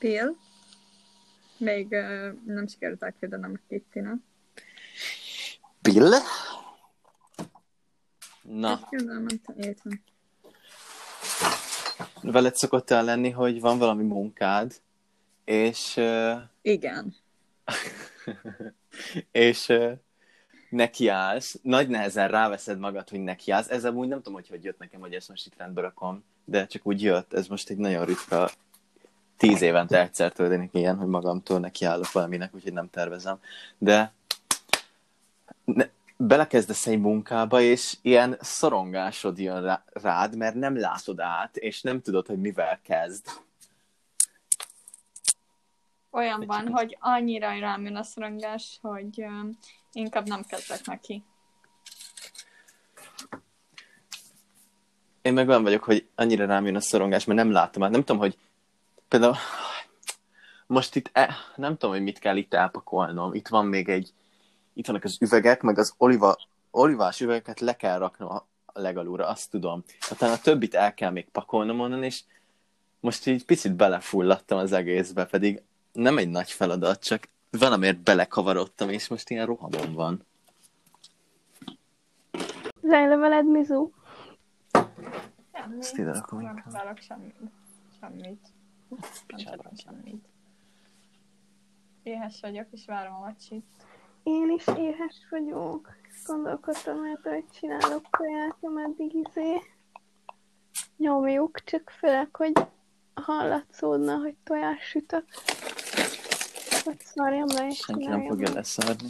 Bill. 0.00 0.36
Még 1.56 1.86
uh, 1.90 2.32
nem 2.46 2.66
sikerült 2.66 3.02
elküldenem 3.02 3.52
a 3.54 3.66
Kittinak. 3.68 4.18
Bill? 5.82 6.12
Na, 8.42 8.88
értem. 9.56 10.02
veled 12.22 12.54
szokott 12.54 12.90
el 12.90 13.04
lenni, 13.04 13.30
hogy 13.30 13.60
van 13.60 13.78
valami 13.78 14.04
munkád, 14.04 14.80
és, 15.44 15.96
ö, 15.96 16.34
Igen. 16.62 17.14
és 19.32 19.68
ö, 19.68 19.92
nekiállsz, 20.70 21.58
nagy 21.62 21.88
nehezen 21.88 22.28
ráveszed 22.28 22.78
magad, 22.78 23.08
hogy 23.08 23.20
nekiállsz. 23.20 23.70
Ez 23.70 23.84
amúgy 23.84 24.08
nem 24.08 24.18
tudom, 24.18 24.34
hogy 24.34 24.48
hogy 24.48 24.64
jött 24.64 24.78
nekem, 24.78 25.00
hogy 25.00 25.14
ezt 25.14 25.28
most 25.28 25.46
itt 25.46 25.56
rendbe 25.56 25.80
rakom, 25.80 26.24
de 26.44 26.66
csak 26.66 26.86
úgy 26.86 27.02
jött. 27.02 27.32
Ez 27.32 27.46
most 27.46 27.70
egy 27.70 27.76
nagyon 27.76 28.04
ritka, 28.04 28.50
tíz 29.40 29.60
évente 29.62 30.00
egyszer 30.00 30.32
történik 30.32 30.70
ilyen, 30.74 30.96
hogy 30.96 31.06
magamtól 31.06 31.58
nekiállok 31.58 32.12
valaminek, 32.12 32.54
úgyhogy 32.54 32.72
nem 32.72 32.90
tervezem. 32.90 33.38
De 33.78 34.12
ne, 35.64 35.84
belekezdesz 36.16 36.86
egy 36.86 37.00
munkába, 37.00 37.60
és 37.60 37.96
ilyen 38.02 38.36
szorongásod 38.40 39.38
jön 39.38 39.62
rá, 39.62 39.84
rád, 39.92 40.36
mert 40.36 40.54
nem 40.54 40.78
látod 40.78 41.20
át, 41.20 41.56
és 41.56 41.82
nem 41.82 42.00
tudod, 42.00 42.26
hogy 42.26 42.40
mivel 42.40 42.80
kezd. 42.82 43.26
Olyan 46.10 46.40
Egy 46.40 46.46
van, 46.46 46.64
csak- 46.64 46.78
hogy 46.78 46.96
annyira 47.00 47.58
rám 47.58 47.84
jön 47.84 47.96
a 47.96 48.02
szorongás, 48.02 48.78
hogy 48.82 49.22
um, 49.22 49.58
inkább 49.92 50.26
nem 50.26 50.42
kezdek 50.42 50.86
neki. 50.86 51.24
Én 55.22 55.32
meg 55.32 55.48
olyan 55.48 55.62
vagyok, 55.62 55.84
hogy 55.84 56.08
annyira 56.14 56.46
rám 56.46 56.66
jön 56.66 56.76
a 56.76 56.80
szorongás, 56.80 57.24
mert 57.24 57.38
nem 57.38 57.50
látom 57.50 57.82
át. 57.82 57.90
Nem 57.90 58.04
tudom, 58.04 58.20
hogy 58.20 58.38
például 59.10 59.36
most 60.66 60.96
itt, 60.96 61.10
e, 61.12 61.34
nem 61.56 61.76
tudom, 61.76 61.94
hogy 61.94 62.02
mit 62.02 62.18
kell 62.18 62.36
itt 62.36 62.54
elpakolnom. 62.54 63.34
Itt 63.34 63.48
van 63.48 63.66
még 63.66 63.88
egy, 63.88 64.12
itt 64.72 64.86
vannak 64.86 65.04
az 65.04 65.16
üvegek, 65.20 65.62
meg 65.62 65.78
az 65.78 65.94
oliva, 65.96 66.36
olivás 66.70 67.20
üvegeket 67.20 67.60
le 67.60 67.76
kell 67.76 67.98
raknom 67.98 68.28
a 68.28 68.46
legalúra, 68.72 69.26
azt 69.26 69.50
tudom. 69.50 69.84
Aztán 70.10 70.32
a 70.32 70.38
többit 70.38 70.74
el 70.74 70.94
kell 70.94 71.10
még 71.10 71.28
pakolnom 71.28 71.80
onnan, 71.80 72.02
és 72.02 72.22
most 73.00 73.26
így 73.26 73.44
picit 73.44 73.74
belefulladtam 73.74 74.58
az 74.58 74.72
egészbe, 74.72 75.24
pedig 75.24 75.62
nem 75.92 76.18
egy 76.18 76.28
nagy 76.28 76.50
feladat, 76.50 77.04
csak 77.04 77.28
valamiért 77.50 77.98
belekavarodtam, 77.98 78.88
és 78.88 79.08
most 79.08 79.30
ilyen 79.30 79.46
rohamon 79.46 79.94
van. 79.94 80.26
Zajla 82.82 83.16
veled, 83.16 83.46
Mizu? 83.46 83.90
Semmi. 85.52 85.78
Ezt 85.78 85.96
ide 85.98 86.12
rakom 86.12 86.42
Nem 86.42 86.62
találok 86.70 86.98
semmit. 86.98 87.34
Semmit. 88.00 88.58
Picsába. 89.26 89.70
Éhes 92.02 92.40
vagyok, 92.40 92.66
és 92.70 92.84
várom 92.86 93.14
a 93.14 93.20
vacsit. 93.20 93.64
Én 94.22 94.50
is 94.50 94.64
éhes 94.76 95.16
vagyok. 95.30 95.88
Gondolkodtam, 96.26 97.00
mert 97.00 97.22
hogy 97.22 97.44
csinálok 97.60 98.06
toját, 98.10 98.56
ameddig 98.60 99.14
izé 99.14 99.60
nyomjuk, 100.96 101.64
csak 101.64 101.90
főleg, 101.98 102.36
hogy 102.36 102.52
hallatszódna, 103.14 104.16
hogy 104.16 104.34
tojás 104.44 104.82
sütök. 104.82 105.24
Hogy 106.84 107.00
szarjam 107.00 107.48
le, 107.48 107.66
és 107.66 107.78
Senki 107.78 108.06
nem 108.06 108.26
fogja 108.26 108.52
leszarni. 108.52 109.08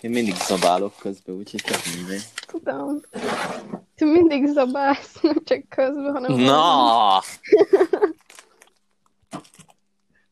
Én 0.00 0.10
mindig 0.10 0.34
zabálok 0.34 0.96
közben, 0.98 1.34
úgyhogy 1.34 1.62
tök 1.62 1.80
mindegy. 1.96 2.37
Tudom. 2.48 3.00
Te 3.94 4.04
mindig 4.04 4.46
zabálsz, 4.46 5.20
nem 5.22 5.44
csak 5.44 5.68
közben, 5.68 6.12
hanem... 6.12 6.32
Na! 6.32 7.20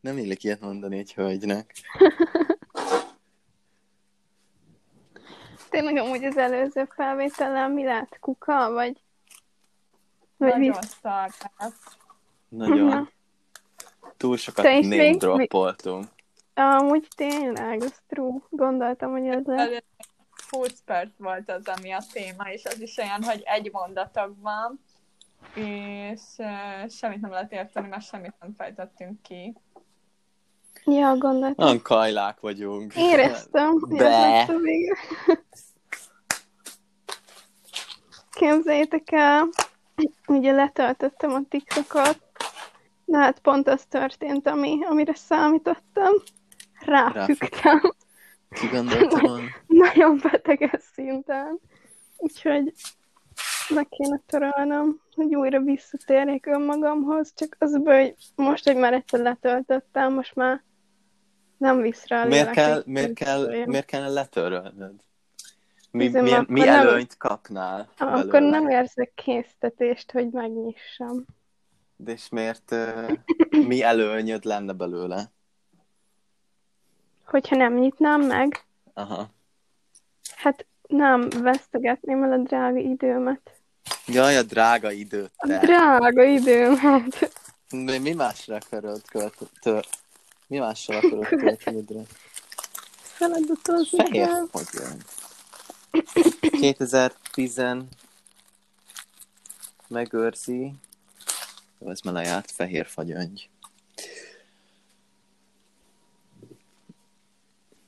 Nem 0.00 0.19
illik 0.19 0.44
ilyet 0.44 0.61
mondani 0.61 0.98
egy 0.98 1.14
hölgynek. 1.14 1.75
Tényleg 5.71 5.97
amúgy 5.97 6.25
az 6.25 6.37
előző 6.37 6.88
felvétellel 6.94 7.69
mi 7.69 7.84
lett? 7.84 8.19
Kuka, 8.21 8.71
vagy... 8.72 9.03
Vagy 10.37 10.72
Nagyon. 12.48 12.88
Ja. 12.88 13.10
Túl 14.16 14.37
sokat 14.37 14.65
name 14.65 14.87
még- 14.87 15.19
droppoltunk. 15.19 16.04
Amúgy 16.54 17.09
tényleg, 17.16 17.83
az 17.83 18.00
true. 18.06 18.38
Gondoltam, 18.50 19.10
hogy 19.10 19.27
ez 19.27 19.44
lesz. 19.44 19.83
Előbb 20.51 20.69
20 20.69 20.83
perc 20.84 21.11
volt 21.19 21.51
az, 21.51 21.69
ami 21.79 21.93
a 21.93 22.03
téma, 22.12 22.51
és 22.51 22.65
az 22.65 22.81
is 22.81 22.97
olyan, 22.97 23.23
hogy 23.23 23.43
egy 23.45 23.73
mondatokban, 23.73 24.81
és 25.55 26.21
uh, 26.37 26.91
semmit 26.91 27.21
nem 27.21 27.31
lehet 27.31 27.53
érteni, 27.53 27.89
mert 27.89 28.07
semmit 28.07 28.34
nem 28.41 28.55
fejtettünk 28.57 29.23
ki. 29.23 29.55
Ja, 30.84 31.17
gondoltam. 31.17 31.67
Olyan 31.67 31.83
kajlák 31.83 32.41
vagyunk. 32.41 32.95
Éreztem, 32.97 33.79
vége. 33.89 34.47
Képzeljétek 38.31 39.13
el, 39.13 39.49
ugye 40.27 40.53
letöltöttem 40.53 41.33
a 41.33 41.41
TikTokot, 41.49 42.21
de 43.05 43.19
hát 43.19 43.39
pont 43.39 43.69
az 43.69 43.84
történt, 43.89 44.47
ami, 44.47 44.78
amire 44.84 45.15
számítottam. 45.15 46.13
Ráfügtem. 46.81 47.95
Ki 48.51 48.67
gondolta 48.67 49.21
volna? 49.21 49.49
Nagyon 49.76 50.20
beteges 50.22 50.82
szinten. 50.92 51.60
Úgyhogy 52.16 52.72
meg 53.69 53.88
kéne 53.88 54.20
törölnöm, 54.26 55.00
hogy 55.14 55.34
újra 55.34 55.60
visszatérjek 55.60 56.47
önmagamhoz, 56.47 57.32
csak 57.34 57.56
az 57.59 57.82
baj, 57.82 58.03
hogy 58.03 58.15
most, 58.34 58.65
hogy 58.65 58.76
már 58.76 58.92
egyszer 58.92 59.20
letöltöttem, 59.20 60.12
most 60.12 60.34
már 60.34 60.62
nem 61.56 61.81
visz 61.81 62.06
rá 62.06 62.22
a 62.22 62.26
Miért 62.26 62.41
lélek, 62.41 62.54
kell, 62.54 62.82
miért 62.86 63.15
kell, 63.15 63.65
miért 63.66 63.86
kell 63.86 64.12
letörölnöd? 64.12 65.00
Mi, 65.91 66.09
milyen, 66.09 66.41
akkor 66.41 66.47
mi 66.54 66.60
nem- 66.60 66.86
előnyt 66.86 67.16
kapnál 67.16 67.88
Akkor 67.98 68.26
belőle? 68.31 68.50
nem 68.59 68.69
érzek 68.69 69.12
késztetést, 69.15 70.12
hogy 70.12 70.31
megnyissam. 70.31 71.25
De 71.97 72.12
és 72.12 72.28
miért, 72.28 72.70
uh, 72.70 73.10
mi 73.66 73.82
előnyöd 73.82 74.44
lenne 74.44 74.72
belőle? 74.72 75.31
Hogyha 77.25 77.56
nem 77.56 77.75
nyitnám 77.75 78.20
meg, 78.20 78.65
Aha. 78.94 79.34
Hát 80.34 80.66
nem 80.88 81.28
vesztegetném 81.28 82.22
el 82.22 82.32
a 82.32 82.37
drága 82.37 82.78
időmet. 82.78 83.50
Jaj, 84.06 84.37
a 84.37 84.42
drága 84.42 84.91
időt 84.91 85.32
A 85.37 85.47
drága 85.47 86.25
időmet. 86.25 87.32
De 87.70 87.98
mi 87.98 88.12
másra 88.12 88.54
akarod 88.56 89.03
költeni? 89.09 89.81
Mi 90.47 90.59
másra 90.59 90.97
akarod 90.97 91.26
költeni? 91.26 91.78
idő? 91.78 92.03
Feladatozni 93.00 93.98
Fehér 93.98 94.26
kell. 94.26 94.47
fagyöngy. 94.50 95.03
2010 96.50 97.62
megőrzi. 99.88 100.72
Jó, 101.78 101.91
ez 101.91 102.00
már 102.00 102.15
lejárt, 102.15 102.50
fehér 102.50 102.86
fagyöngy. 102.86 103.48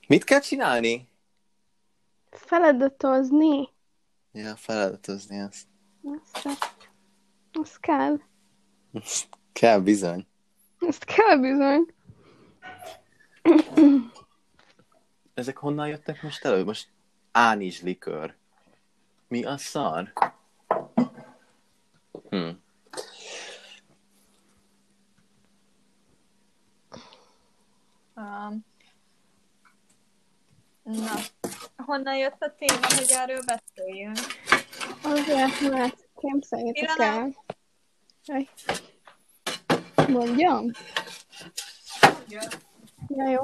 Mit 0.07 0.25
kell 0.25 0.41
csinálni? 0.41 1.08
Feladatozni. 2.49 3.69
Ja, 4.33 4.57
feladatozni 4.57 5.37
ezt. 5.37 5.67
Azt, 6.35 6.49
azt 7.53 7.81
kell. 7.81 8.21
Kell 9.53 9.81
bizony. 9.81 10.27
Ezt 10.79 11.05
kell 11.05 11.37
bizony. 11.37 11.95
Ezek 15.35 15.57
honnan 15.57 15.89
jöttek 15.89 16.23
most 16.23 16.45
elő? 16.45 16.65
Most 16.65 16.89
ánizs 17.33 17.83
likör. 17.83 18.37
Mi 19.29 19.45
a 19.45 19.57
szar? 19.57 20.13
Hm. 22.31 22.49
Um, 28.15 28.65
na, 30.83 31.15
honnan 31.99 32.17
jött 32.17 32.43
a 32.43 32.55
téma, 32.59 32.87
hogy 32.97 33.13
erről 33.17 33.43
beszéljünk? 33.47 34.19
Azért, 35.03 35.71
mert 35.71 36.09
képzeljétek 36.21 36.99
el. 36.99 37.35
Aj. 38.27 38.49
Mondjam? 40.09 40.71
Ja, 43.09 43.29
jó. 43.29 43.41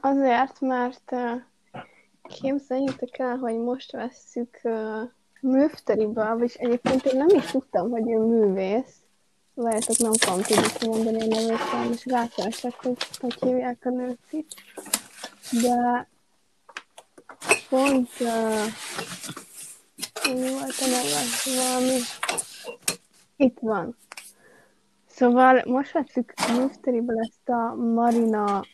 Azért, 0.00 0.60
mert 0.60 1.12
képzeljétek 2.22 3.18
el, 3.18 3.36
hogy 3.36 3.58
most 3.58 3.92
vesszük 3.92 4.60
műfteriba, 5.40 6.36
vagyis 6.36 6.54
egyébként 6.54 7.04
én 7.04 7.16
nem 7.16 7.36
is 7.36 7.44
tudtam, 7.44 7.90
hogy 7.90 8.10
ő 8.10 8.18
művész. 8.18 8.96
Várjátok, 9.54 9.98
nem 9.98 10.12
fogom 10.12 10.42
tudni 10.42 10.72
kimondani 10.78 11.20
a 11.20 11.26
nevét, 11.26 11.94
és 11.94 12.06
rákeresek, 12.06 12.74
hogy 12.74 12.96
hogy 13.20 13.34
hívják 13.40 13.78
a 13.84 13.90
nőt 13.90 14.18
itt. 14.30 14.54
De 15.62 16.10
pont 17.72 18.08
uh, 18.20 18.64
mi 20.34 20.50
volt 20.50 20.76
a 20.80 20.86
neve? 20.86 21.22
Valami... 21.56 21.98
Itt 23.36 23.58
van. 23.60 23.96
Szóval 25.06 25.62
most 25.64 25.92
vettük 25.92 26.32
Mystery-ből 26.58 27.18
ezt 27.18 27.48
a 27.48 27.74
Marina 27.74 28.64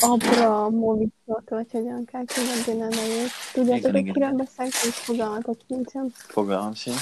Abramovicsot, 0.00 1.48
vagy 1.48 1.70
hogyan 1.70 2.04
kell 2.04 2.24
kimondani 2.24 2.80
a 2.80 2.96
nevét. 2.96 3.30
Tudjátok, 3.52 3.90
hogy 3.90 4.12
kiről 4.12 4.32
beszélek, 4.32 4.72
hogy 4.82 4.92
fogalmatok 4.92 5.56
nincsen. 5.66 6.12
Fogalmam 6.14 6.74
sincs. 6.74 7.00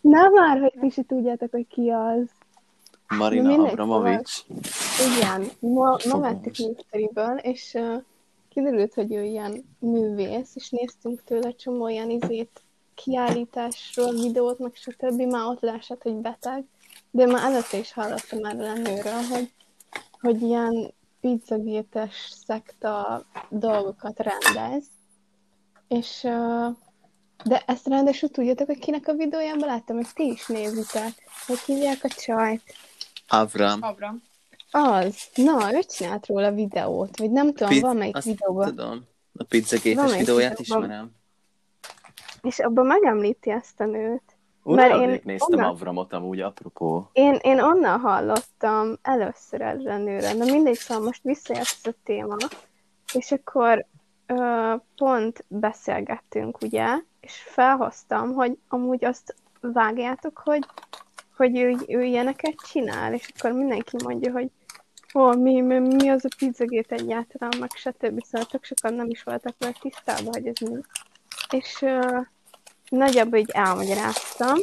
Nem 0.00 0.32
már, 0.32 0.60
hogy 0.60 0.74
ti 0.80 0.90
se 0.90 1.02
tudjátok, 1.06 1.50
hogy 1.50 1.66
ki 1.66 1.90
az. 1.90 2.28
Marina 3.18 3.48
Mindegy, 3.48 3.70
Abramovics. 3.70 4.44
Igen, 5.16 5.50
ma, 5.58 5.96
ma 6.08 6.18
vettük. 6.18 6.56
Mystery-ből, 6.56 7.36
és 7.36 7.74
uh, 7.74 8.02
kiderült, 8.58 8.94
hogy 8.94 9.12
ő 9.12 9.22
ilyen 9.22 9.76
művész, 9.78 10.50
és 10.54 10.70
néztünk 10.70 11.24
tőle 11.24 11.54
csomó 11.54 11.88
ilyen 11.88 12.10
izét, 12.10 12.62
kiállításról, 12.94 14.12
videót, 14.12 14.58
meg 14.58 14.74
stb. 14.74 15.20
Már 15.20 15.46
ott 15.46 15.60
leesett, 15.60 16.02
hogy 16.02 16.14
beteg, 16.14 16.64
de 17.10 17.26
már 17.26 17.42
előtte 17.44 17.78
is 17.78 17.92
hallottam 17.92 18.44
erről 18.44 18.64
a 18.64 18.72
nőről, 18.72 19.22
hogy, 19.30 19.52
hogy 20.20 20.42
ilyen 20.42 20.94
pizzagétes 21.20 22.32
szekta 22.46 23.24
dolgokat 23.48 24.18
rendez, 24.18 24.84
és 25.88 26.22
uh, 26.22 26.76
de 27.44 27.62
ezt 27.66 27.86
ráadásul 27.86 28.28
tudjátok, 28.28 28.66
hogy 28.66 28.78
kinek 28.78 29.08
a 29.08 29.12
videójában 29.12 29.68
láttam, 29.68 29.96
hogy 29.96 30.08
ti 30.14 30.30
is 30.30 30.46
nézitek, 30.46 31.12
hogy 31.46 31.58
hívják 31.58 32.04
a 32.04 32.08
csajt. 32.08 32.62
Avram. 33.28 33.82
Abram. 33.82 34.22
Az. 34.70 35.16
Na, 35.34 35.74
ő 35.74 35.78
csinált 35.82 36.26
róla 36.26 36.52
videót, 36.52 37.18
vagy 37.18 37.30
nem 37.30 37.52
tudom, 37.52 37.68
Piz- 37.68 37.80
van 37.82 37.96
melyik 37.96 38.16
azt 38.16 38.26
videóban. 38.26 38.66
Tudom. 38.68 39.04
A 39.38 39.44
pizzagétes 39.44 39.94
Valamelyik 39.94 40.26
videóját 40.26 40.58
videóban. 40.58 40.84
ismerem. 40.84 41.10
És 42.42 42.58
abban 42.58 42.86
megemlíti 42.86 43.50
ezt 43.50 43.80
a 43.80 43.84
nőt. 43.84 44.22
Utána 44.62 44.88
Mert 44.96 45.02
én 45.02 45.10
én 45.14 45.20
néztem 45.24 45.58
onnan- 45.58 45.70
Avramot 45.70 46.12
amúgy, 46.12 46.40
apropó. 46.40 47.08
Én, 47.12 47.38
én 47.42 47.60
onnan 47.60 48.00
hallottam 48.00 48.98
először 49.02 49.60
erre 49.60 49.94
a 49.94 49.98
nőre. 49.98 50.32
Na 50.32 50.44
mindegy, 50.44 50.74
szóval 50.76 51.04
most 51.04 51.22
visszajött 51.22 51.76
ez 51.82 51.92
a 51.92 51.96
téma, 52.04 52.36
és 53.14 53.32
akkor 53.32 53.86
ö, 54.26 54.74
pont 54.96 55.44
beszélgettünk, 55.48 56.60
ugye, 56.62 56.86
és 57.20 57.32
felhoztam, 57.46 58.32
hogy 58.32 58.58
amúgy 58.68 59.04
azt 59.04 59.34
vágjátok, 59.60 60.40
hogy, 60.44 60.66
hogy 61.36 61.56
ő, 61.58 61.76
ő 61.86 62.02
ilyeneket 62.02 62.54
csinál, 62.70 63.14
és 63.14 63.32
akkor 63.36 63.52
mindenki 63.52 63.96
mondja, 64.04 64.32
hogy 64.32 64.50
ó, 65.14 65.32
mi, 65.32 65.60
mi, 65.60 65.78
mi 65.78 66.08
az 66.08 66.24
a 66.24 66.34
pizzagét 66.38 66.92
egyáltalán, 66.92 67.52
meg 67.58 67.70
stb. 67.74 68.24
Szóval 68.24 68.46
tök 68.46 68.64
sokan 68.64 68.94
nem 68.94 69.08
is 69.08 69.22
voltak 69.22 69.54
vele 69.58 69.74
tisztában, 69.80 70.32
hogy 70.32 70.46
ez 70.46 70.68
mi. 70.68 70.80
És 71.50 71.82
ö, 71.82 72.20
nagyjából 72.88 73.38
így 73.38 73.50
elmagyaráztam, 73.50 74.56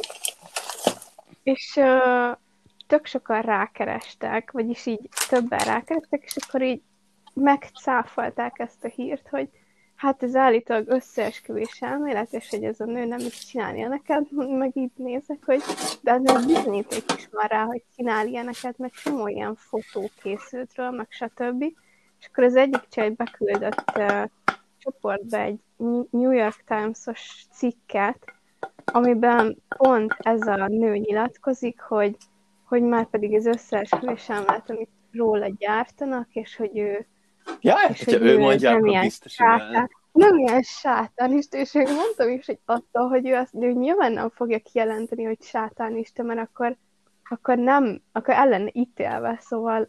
és 1.42 1.76
ö, 1.76 2.30
tök 2.86 3.06
sokan 3.06 3.42
rákerestek, 3.42 4.50
vagyis 4.50 4.86
így 4.86 5.08
többen 5.28 5.58
rákerestek, 5.58 6.22
és 6.24 6.36
akkor 6.36 6.62
így 6.62 6.82
megcáfolták 7.34 8.58
ezt 8.58 8.84
a 8.84 8.88
hírt, 8.88 9.28
hogy 9.28 9.48
hát 9.96 10.22
ez 10.22 10.34
állítólag 10.34 10.88
összeesküvés 10.88 11.80
elmélet, 11.80 12.32
és 12.32 12.48
hogy 12.50 12.64
ez 12.64 12.80
a 12.80 12.84
nő 12.84 13.04
nem 13.04 13.18
is 13.18 13.44
csinál 13.44 13.74
ilyeneket, 13.74 14.30
meg 14.58 14.76
így 14.76 14.90
nézek, 14.94 15.44
hogy 15.44 15.62
de 16.02 16.12
azért 16.12 16.46
bizonyíték 16.46 17.04
is 17.16 17.28
van 17.30 17.46
rá, 17.46 17.64
hogy 17.64 17.82
csinál 17.96 18.26
ilyeneket, 18.26 18.78
meg 18.78 18.90
csomó 18.90 19.28
ilyen 19.28 19.54
fotó 19.54 20.10
készült 20.22 20.74
róla, 20.74 20.90
meg 20.90 21.06
stb. 21.08 21.62
És 22.20 22.26
akkor 22.26 22.44
az 22.44 22.56
egyik 22.56 22.88
csaj 22.88 23.10
beküldött 23.10 23.84
uh, 23.96 24.24
csoportba 24.78 25.38
egy 25.38 25.58
New 26.10 26.30
York 26.30 26.64
Times-os 26.66 27.46
cikket, 27.52 28.32
amiben 28.84 29.56
pont 29.76 30.14
ez 30.18 30.46
a 30.46 30.66
nő 30.66 30.96
nyilatkozik, 30.96 31.80
hogy, 31.80 32.16
hogy 32.64 32.82
már 32.82 33.06
pedig 33.06 33.34
az 33.34 33.46
összeesküvés 33.46 34.28
elmélet, 34.28 34.70
amit 34.70 34.90
róla 35.12 35.48
gyártanak, 35.58 36.28
és 36.32 36.56
hogy 36.56 36.78
ő 36.78 37.06
Ja, 37.60 37.76
és 37.88 38.04
hogyha 38.04 38.20
hogy 38.20 38.28
ő 38.28 38.38
mondja, 38.38 38.68
nem 38.68 38.78
akkor 38.78 38.88
ilyen 38.88 39.02
biztos, 39.02 39.32
sátán, 39.32 39.90
hogy 40.12 40.22
nem 40.24 40.38
ilyen 40.38 40.62
sátánista, 40.62 41.56
és 41.56 41.74
én 41.74 41.94
mondtam 41.94 42.28
is, 42.28 42.46
hogy 42.46 42.58
attól, 42.64 43.08
hogy 43.08 43.28
ő 43.28 43.34
azt 43.34 43.54
ő 43.54 43.72
nyilván 43.72 44.12
nem 44.12 44.30
fogja 44.30 44.58
kijelenteni, 44.58 45.24
hogy 45.24 45.42
sátánista, 45.42 46.22
mert 46.22 46.40
akkor, 46.40 46.76
akkor 47.28 47.58
nem, 47.58 48.02
akkor 48.12 48.34
ellen 48.34 48.70
ítélve, 48.72 49.38
szóval 49.40 49.88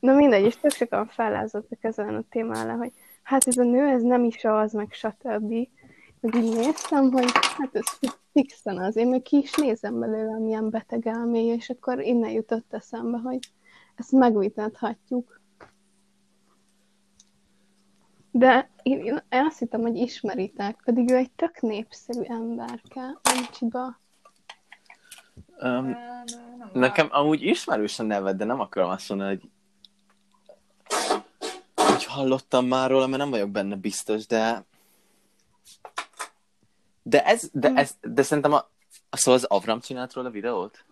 na 0.00 0.14
mindegy, 0.14 0.44
és 0.44 0.56
tök 0.56 0.70
sokan 0.70 1.06
fellázottak 1.06 1.84
ezen 1.84 2.26
a 2.30 2.36
ellen, 2.36 2.76
hogy 2.76 2.92
hát 3.22 3.46
ez 3.46 3.56
a 3.56 3.62
nő, 3.62 3.86
ez 3.86 4.02
nem 4.02 4.24
is 4.24 4.44
az, 4.44 4.72
meg 4.72 4.92
stb. 4.92 5.68
Meg 6.20 6.34
így 6.34 6.54
néztem, 6.54 7.10
hogy 7.10 7.30
hát 7.58 7.74
ez 7.74 7.88
fi- 7.88 8.18
fixen 8.32 8.78
az, 8.78 8.96
én 8.96 9.08
még 9.08 9.22
ki 9.22 9.36
is 9.36 9.54
nézem 9.54 9.98
belőle, 9.98 10.38
milyen 10.38 10.70
beteg 10.70 11.06
elméje, 11.06 11.54
és 11.54 11.70
akkor 11.70 12.00
innen 12.00 12.30
jutott 12.30 12.72
eszembe, 12.74 13.18
hogy 13.18 13.38
ezt 13.94 14.12
megvitathatjuk. 14.12 15.40
De 18.34 18.70
én, 18.82 18.98
én 19.04 19.22
azt 19.30 19.58
hittem, 19.58 19.80
hogy 19.80 19.96
ismeritek, 19.96 20.80
pedig 20.84 21.10
ő 21.10 21.16
egy 21.16 21.30
tök 21.30 21.60
népszerű 21.60 22.22
emberke, 22.22 23.18
Amcsiba. 23.22 24.00
Um, 25.58 25.84
Nem, 25.84 26.24
nem 26.58 26.70
nekem 26.72 27.08
amúgy 27.10 27.42
ismerős 27.42 27.98
a 27.98 28.02
neved, 28.02 28.36
de 28.36 28.44
nem 28.44 28.60
akarom 28.60 28.90
azt 28.90 29.08
mondani, 29.08 29.30
hogy 29.30 29.50
hogy 31.74 32.04
hallottam 32.04 32.66
már 32.66 32.90
róla, 32.90 33.06
mert 33.06 33.22
nem 33.22 33.30
vagyok 33.30 33.50
benne 33.50 33.76
biztos, 33.76 34.26
de 34.26 34.64
de 37.02 37.24
ez, 37.24 37.48
de 37.52 37.72
ez, 37.74 37.94
de 38.00 38.22
szerintem 38.22 38.52
a, 38.52 38.68
szóval 39.10 39.40
az 39.40 39.44
Avram 39.44 39.80
csinált 39.80 40.12
róla 40.12 40.30
videót? 40.30 40.84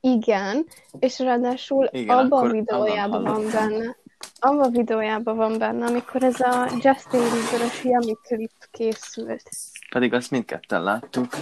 Igen, 0.00 0.66
és 0.98 1.18
ráadásul 1.18 1.88
Igen, 1.92 2.18
abban 2.18 2.48
a 2.48 2.52
videójában 2.52 3.22
van 3.22 3.50
benne, 3.50 3.96
abban 4.38 4.60
a 4.60 4.68
videójában 4.68 5.36
van 5.36 5.58
benne, 5.58 5.86
amikor 5.86 6.22
ez 6.22 6.40
a 6.40 6.68
Justin 6.78 7.20
Bieber-ös 7.20 7.84
Yummy 7.84 8.16
klip 8.22 8.52
készült. 8.70 9.48
Pedig 9.90 10.12
azt 10.12 10.30
mindketten 10.30 10.82
láttuk. 10.82 11.36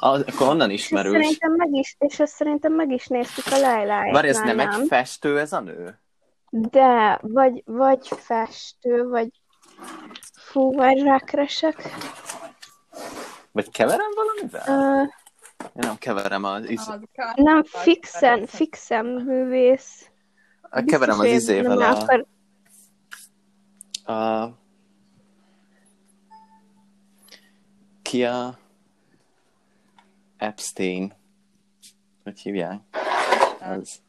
Az, 0.00 0.24
akkor 0.26 0.48
onnan 0.48 0.70
És 0.70 0.80
ismerős. 0.80 1.12
szerintem 1.12 1.52
meg 1.52 1.72
is, 1.72 1.96
és 1.98 2.20
ezt 2.20 2.34
szerintem 2.34 2.72
meg 2.72 2.90
is 2.90 3.06
néztük 3.06 3.44
a 3.52 3.58
Lejláját. 3.58 4.14
Várj, 4.14 4.28
ez 4.28 4.38
nem 4.38 4.60
egy 4.60 4.86
festő 4.88 5.38
ez 5.38 5.52
a 5.52 5.60
nő? 5.60 5.98
De, 6.50 7.18
vagy, 7.22 7.62
vagy 7.66 8.08
festő, 8.08 9.08
vagy 9.08 9.28
fú, 10.32 10.72
vagy 10.72 11.02
rákeresek. 11.02 11.94
Vagy 13.52 13.70
keverem 13.70 14.10
valamivel? 14.14 15.00
Uh, 15.02 15.08
Én 15.64 15.70
nem 15.72 15.98
keverem 15.98 16.44
az, 16.44 16.70
iz... 16.70 16.88
Az 16.88 17.00
kár- 17.12 17.36
nem, 17.36 17.64
fixen, 17.64 18.46
fixen 18.46 19.06
művész. 19.06 20.06
Keverem 20.70 21.18
az 21.18 21.26
hogy 21.26 21.34
izével 21.34 21.80
a, 21.80 21.88
akar- 21.88 22.26
a... 24.04 24.52
Ki 28.02 28.24
a... 28.24 28.58
Epstein. 30.36 31.12
Hogy 32.24 32.40
hívják? 32.40 32.80
Az. 33.60 34.00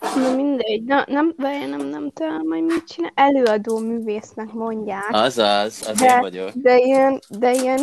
Na 0.00 0.34
mindegy, 0.34 0.84
na, 0.84 1.04
nem, 1.06 1.34
várj, 1.36 1.64
nem, 1.64 1.86
nem 1.86 2.10
tudom, 2.10 2.46
majd 2.48 2.64
mit 2.64 2.84
csinál. 2.84 3.12
Előadó 3.14 3.78
művésznek 3.78 4.52
mondják. 4.52 5.08
Azaz, 5.10 5.86
az 5.88 5.98
De- 5.98 6.14
én 6.14 6.20
vagyok. 6.20 6.50
De 6.54 6.76
ilyen, 6.76 7.20
de 7.28 7.52
ilyen 7.52 7.80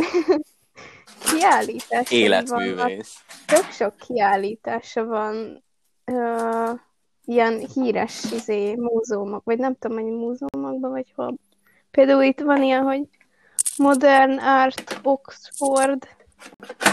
kiállításai 1.31 2.27
vannak. 2.27 2.51
Életművész. 2.61 3.15
Tök 3.45 3.71
sok 3.71 3.95
kiállítása 3.97 5.05
van 5.05 5.63
uh, 6.11 6.79
ilyen 7.25 7.57
híres 7.73 8.31
izé, 8.31 8.75
múzeumok, 8.75 9.43
vagy 9.43 9.57
nem 9.57 9.75
tudom, 9.75 9.97
mennyi 9.97 10.15
múzeumokban, 10.15 10.91
vagy 10.91 11.11
hol. 11.15 11.35
Például 11.91 12.23
itt 12.23 12.39
van 12.39 12.63
ilyen, 12.63 12.83
hogy 12.83 13.07
Modern 13.77 14.37
Art 14.37 14.99
Oxford, 15.03 16.07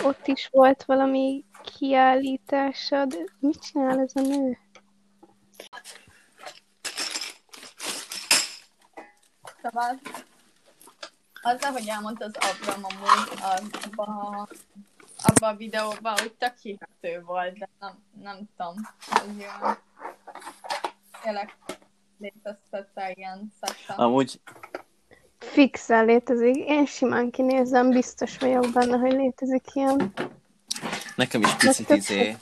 ott 0.05 0.27
is 0.27 0.49
volt 0.53 0.85
valami 0.85 1.45
kiállítása, 1.63 3.05
de 3.05 3.19
mit 3.39 3.61
csinál 3.61 4.01
ez 4.01 4.13
a 4.15 4.21
nő? 4.21 4.59
Szóval 9.63 10.01
azzal, 11.43 11.73
hogy 11.73 11.87
elmondta 11.89 12.25
az 12.25 12.35
Abram 12.35 12.85
amúgy 12.85 13.39
abban 13.97 14.49
abba 15.25 15.47
a 15.47 15.57
videóban, 15.57 16.19
hogy 16.19 16.33
tök 16.33 16.57
hihető 16.63 17.23
volt, 17.25 17.59
de 17.59 17.69
nem, 17.81 18.03
nem 18.23 18.39
tudom, 18.57 18.75
hogy 19.11 19.47
tényleg 21.23 21.57
léteztette 22.19 23.13
ilyen 23.15 23.53
szekta. 23.61 23.95
Amúgy 23.95 24.41
Fixen 25.39 26.05
létezik. 26.05 26.57
Én 26.57 26.87
simán 26.87 27.31
kinézem, 27.31 27.91
biztos 27.91 28.39
vagyok 28.39 28.73
benne, 28.73 28.97
hogy 28.97 29.13
létezik 29.13 29.65
ilyen. 29.73 30.13
nekem 31.17 31.41
is 31.41 31.55
picit 31.55 31.87
tök 31.87 31.97
izé... 31.97 32.37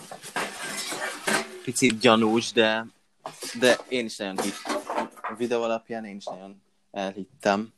Picit 1.64 1.98
gyanús, 1.98 2.52
de... 2.52 2.86
De 3.58 3.78
én 3.88 4.04
is 4.04 4.16
nagyon 4.16 4.40
hitt. 4.40 4.54
A 5.22 5.34
videó 5.36 5.62
alapján 5.62 6.04
én 6.04 6.16
is 6.16 6.24
nagyon 6.24 6.62
elhittem. 6.90 7.72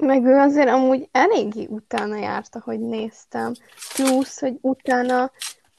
Meg 0.00 0.24
ő 0.24 0.36
azért 0.36 0.68
amúgy 0.68 1.08
eléggé 1.12 1.66
utána 1.68 2.16
járta, 2.16 2.60
hogy 2.64 2.80
néztem. 2.80 3.52
Plusz, 3.94 4.40
hogy 4.40 4.56
utána 4.60 5.30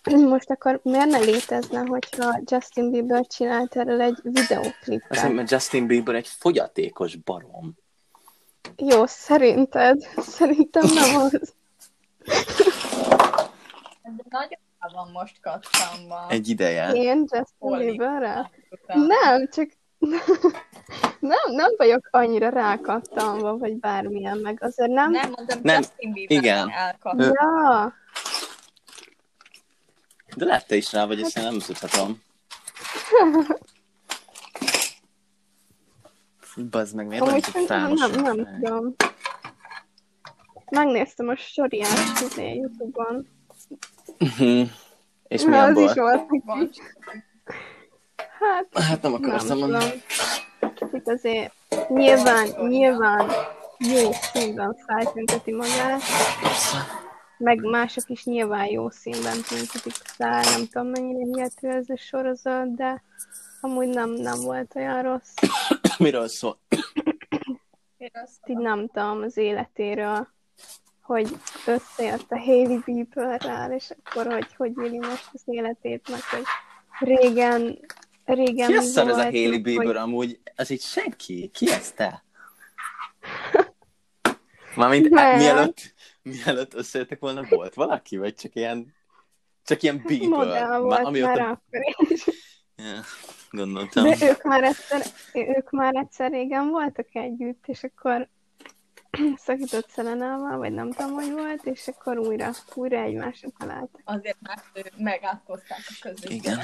most 0.34 0.50
akkor 0.50 0.80
miért 0.84 1.10
ne 1.10 1.18
létezne, 1.18 1.80
hogyha 1.80 2.40
Justin 2.46 2.92
Bieber 2.92 3.28
csinált 3.28 3.76
erről 3.76 4.02
egy 4.02 4.20
videóklipet? 4.24 5.12
Azért, 5.18 5.34
mert 5.34 5.52
Justin 5.52 5.88
Bieber 5.88 6.16
egy 6.16 6.28
fogyatékos 6.28 7.16
barom. 7.16 7.74
Jó, 8.76 9.06
szerinted? 9.06 10.08
Szerintem 10.18 10.84
nem 10.94 11.22
az. 11.22 11.54
De 14.04 14.60
nagyon 14.80 15.04
van 15.04 15.12
most 15.12 15.40
kattanva. 15.42 16.26
Egy 16.30 16.50
ideje. 16.50 16.92
Én 16.92 17.20
Justin 17.20 17.46
Hol 17.60 17.78
Bieberre? 17.78 18.50
Utána. 18.70 19.06
Nem, 19.06 19.48
csak 19.50 19.70
nem, 21.20 21.40
nem 21.52 21.74
vagyok 21.78 22.08
annyira 22.12 22.50
rákattanva, 22.50 23.58
vagy 23.58 23.80
bármilyen, 23.80 24.38
meg 24.38 24.64
azért 24.64 24.92
nem. 24.92 25.12
Nem, 25.12 25.32
mondom, 25.36 25.60
Nem, 25.64 25.78
Justin 25.78 26.14
Bieber 26.14 26.38
igen. 26.38 26.72
Ja, 27.18 27.96
De 30.36 30.46
lehet 30.46 30.68
te 30.68 30.76
is 30.76 30.92
rá 30.94 31.06
vagy, 31.06 31.22
ezt 31.22 31.38
én 31.38 31.44
nem 31.44 31.60
tudhatom. 31.60 32.22
Bazd 36.72 36.96
meg, 36.96 37.08
miért 37.08 37.28
amúgy 37.28 37.44
szerintem 37.44 37.80
fános 37.80 38.00
nem, 38.00 38.22
nem 38.22 38.60
tudom. 38.60 38.96
Megnéztem 40.70 41.28
a 41.28 41.36
soriás 41.36 42.22
izé, 42.22 42.54
Youtube-on. 42.54 43.28
Mhm. 44.18 44.62
És 45.28 45.42
Na, 45.42 45.50
milyen 45.50 45.76
az 45.76 45.78
is 45.78 45.94
volt? 45.94 46.26
Hát, 48.42 48.84
Hát 48.84 49.02
nem 49.02 49.14
akartam 49.14 49.48
nem 49.48 49.58
mondani. 49.58 50.04
Itt 50.92 51.08
azért 51.08 51.54
nyilván, 51.88 52.48
nyilván 52.68 53.30
jó 53.78 54.12
színben 54.12 54.76
feltünteti 54.86 55.52
magát, 55.52 56.02
meg 57.38 57.62
mások 57.62 58.10
is 58.10 58.24
nyilván 58.24 58.66
jó 58.66 58.90
színben 58.90 59.42
tüntetik 59.48 59.94
fel, 59.94 60.42
nem 60.42 60.68
tudom 60.72 60.88
mennyire 60.88 61.26
hihető 61.26 61.70
ez 61.70 61.90
a 61.90 61.98
sorozat, 61.98 62.76
de 62.76 63.04
amúgy 63.62 63.88
nem, 63.88 64.10
nem 64.10 64.42
volt 64.42 64.76
olyan 64.76 65.02
rossz. 65.02 65.34
Miről 65.98 66.28
szól? 66.28 66.58
Így 68.46 68.58
nem 68.58 68.88
tudom 68.88 69.22
az 69.22 69.38
életéről, 69.38 70.28
hogy 71.02 71.38
összejött 71.66 72.32
a 72.32 72.40
Hailey 72.40 72.80
Bieberrel, 72.86 73.72
és 73.72 73.92
akkor 74.04 74.34
hogy, 74.34 74.48
hogy 74.58 74.72
éli 74.84 74.98
most 74.98 75.30
az 75.34 75.42
életét, 75.46 76.10
meg 76.10 76.22
hogy 76.22 76.44
régen, 77.00 77.80
régen 78.34 78.68
Ki 78.68 78.74
mi 78.74 78.78
a 78.80 78.82
szar 78.82 79.10
ez 79.10 79.18
a 79.18 79.24
meg 79.24 79.62
Bieber 79.62 79.86
hogy- 79.86 79.96
amúgy? 79.96 80.40
Ez 80.56 80.70
így 80.70 80.82
senki? 80.82 81.50
Ki 81.54 81.72
ez 81.72 81.92
te? 81.92 82.24
Mármint 84.76 85.10
Nem. 85.10 85.38
mielőtt, 85.38 85.94
mielőtt 86.22 86.74
összejöttek 86.74 87.20
volna, 87.20 87.44
volt 87.50 87.74
valaki? 87.74 88.18
Vagy 88.18 88.34
csak 88.36 88.56
ilyen, 88.56 88.94
csak 89.66 89.84
ilyen 89.84 90.04
Bieber? 90.06 90.28
Modell 90.30 90.68
Má- 90.68 90.80
volt 90.80 91.06
amióta- 91.06 91.36
már 91.40 91.50
akkor 91.50 92.12
is. 92.12 92.26
Ja, 92.76 93.00
gondoltam. 93.50 94.04
De 94.04 94.16
ők 94.30 94.44
már, 94.44 94.64
egyszer, 94.64 95.02
ők 95.34 95.70
már 95.70 95.96
egyszer 95.96 96.32
régen 96.32 96.70
voltak 96.70 97.16
együtt, 97.16 97.64
és 97.68 97.84
akkor 97.84 98.28
szakított 99.46 99.90
Szelenával, 99.90 100.58
vagy 100.58 100.72
nem 100.74 100.92
tudom, 100.92 101.12
hogy 101.14 101.32
volt, 101.32 101.64
és 101.66 101.88
akkor 101.88 102.18
újra, 102.18 102.50
újra 102.74 102.98
egymásra 102.98 103.50
találtak. 103.60 104.02
azért, 104.04 104.38
mert 104.42 104.64
ő 104.74 104.82
megátkozták 104.98 105.80
a 105.88 105.94
közös 106.02 106.30
Igen. 106.30 106.60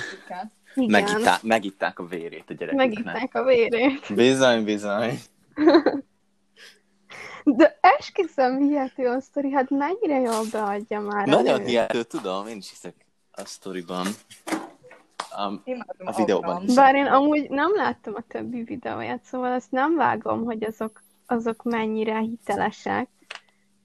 Igen, 0.75 0.89
Megitták, 0.91 1.43
megitták 1.43 1.99
a 1.99 2.05
vérét 2.05 2.49
a 2.49 2.53
gyerekeknek. 2.53 3.03
megitták 3.03 3.35
a 3.35 3.43
vérét. 3.43 4.13
Bizony, 4.15 4.63
bizony. 4.63 5.19
De 7.43 7.77
esküszöm 7.81 8.57
hihető 8.57 9.07
a 9.07 9.19
sztori, 9.19 9.51
hát 9.51 9.69
mennyire 9.69 10.19
jól 10.19 10.43
beadja 10.51 10.99
már. 10.99 11.27
a 11.27 11.29
Nagyon 11.29 11.65
hihető, 11.65 12.03
tudom, 12.03 12.47
én 12.47 12.57
is 12.57 12.69
hiszek 12.69 12.95
a 13.31 13.45
sztoriban. 13.45 14.05
Imádom 15.63 16.07
A 16.07 16.15
videóban 16.17 16.63
is. 16.63 16.73
Bár 16.75 16.95
én 16.95 17.05
amúgy 17.05 17.49
nem 17.49 17.75
láttam 17.75 18.13
a 18.15 18.21
többi 18.27 18.63
videóját, 18.63 19.23
szóval 19.23 19.51
azt 19.53 19.71
nem 19.71 19.95
vágom, 19.95 20.43
hogy 20.45 20.63
azok, 20.63 21.01
azok 21.27 21.63
mennyire 21.63 22.19
hitelesek. 22.19 23.09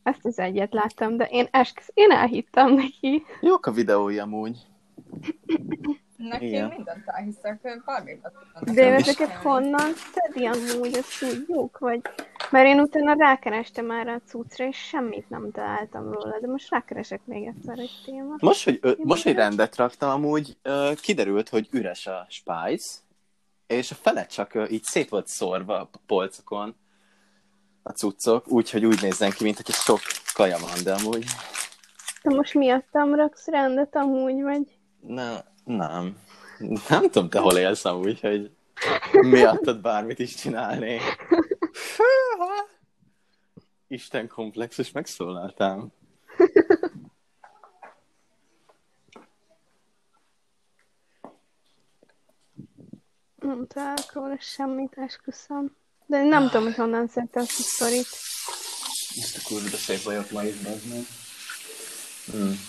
Ezt 0.02 0.24
az 0.24 0.38
egyet 0.38 0.72
láttam, 0.72 1.16
de 1.16 1.24
én 1.24 1.48
esküsz, 1.50 1.90
én 1.94 2.10
elhittem 2.10 2.74
neki. 2.74 3.22
jók 3.40 3.66
a 3.66 3.72
videói 3.72 4.18
amúgy. 4.18 4.58
Neki 6.16 6.46
Igen. 6.46 6.68
mindent 6.68 7.02
elhiszek, 7.06 7.60
tudom. 7.60 8.74
De 8.74 8.90
ő 8.90 8.94
ezeket 8.94 9.32
honnan 9.32 9.92
szedi 10.12 10.46
amúgy, 10.46 10.94
ezt 10.94 11.22
úgy 11.22 11.44
jók, 11.48 11.78
vagy... 11.78 12.00
Mert 12.50 12.66
én 12.66 12.80
utána 12.80 13.14
rákerestem 13.14 13.86
már 13.86 14.08
a 14.08 14.20
cuccra, 14.26 14.66
és 14.66 14.76
semmit 14.76 15.30
nem 15.30 15.50
találtam 15.50 16.12
róla, 16.12 16.40
de 16.40 16.46
most 16.46 16.70
rákeresek 16.70 17.20
még 17.24 17.46
egyszer 17.46 17.78
egy 17.78 18.02
téma. 18.04 18.34
Most, 18.38 18.64
hogy, 18.64 18.78
ö, 18.82 18.92
most, 18.96 19.22
hogy 19.22 19.34
rendet 19.34 19.76
raktam, 19.76 20.10
amúgy 20.10 20.56
ö, 20.62 20.92
kiderült, 21.00 21.48
hogy 21.48 21.68
üres 21.70 22.06
a 22.06 22.26
spice, 22.28 22.98
és 23.66 23.90
a 23.90 23.94
fele 23.94 24.26
csak 24.26 24.54
ö, 24.54 24.64
így 24.68 24.82
szét 24.82 25.08
volt 25.08 25.26
szórva 25.26 25.80
a 25.80 25.90
polcokon 26.06 26.76
a 27.82 27.90
cuccok, 27.90 28.48
úgyhogy 28.48 28.84
úgy 28.84 29.02
nézzen 29.02 29.30
ki, 29.30 29.44
mint 29.44 29.56
hogy 29.56 29.74
sok 29.74 30.00
kaja 30.34 30.58
van, 30.58 30.82
de 30.84 30.92
amúgy 30.92 31.24
Te 32.22 32.34
most 32.34 32.54
miattam 32.54 33.14
raksz 33.14 33.46
rendet 33.46 33.96
amúgy, 33.96 34.42
vagy? 34.42 34.78
ne, 35.00 35.40
nem. 35.64 36.16
Nem 36.88 37.02
tudom, 37.10 37.28
te 37.28 37.38
hol 37.38 37.56
élsz 37.56 37.84
amúgy, 37.84 38.20
hogy 38.20 38.50
miattad 39.12 39.80
bármit 39.80 40.18
is 40.18 40.34
csinálnék. 40.34 41.00
Isten 43.88 44.28
komplexus 44.28 44.92
megszólaltál. 44.92 45.92
Nem 53.34 53.66
találok 53.66 54.12
róla 54.12 54.36
semmit, 54.40 54.98
esküszöm. 54.98 55.76
De 56.12 56.22
nem 56.22 56.48
tudom, 56.50 56.64
hogy 56.64 56.74
honnan 56.74 57.08
szedte 57.14 57.40
azt 57.40 57.58
a 57.58 57.62
sztorit. 57.62 58.06
Ezt 59.20 59.36
a 59.36 59.40
kurva 59.44 59.76
szép 59.76 60.02
vagyok 60.02 60.30
ma 60.30 60.44
is, 60.44 60.54
bazd 60.54 60.86
meg. 60.86 61.06
Hmm. 62.30 62.60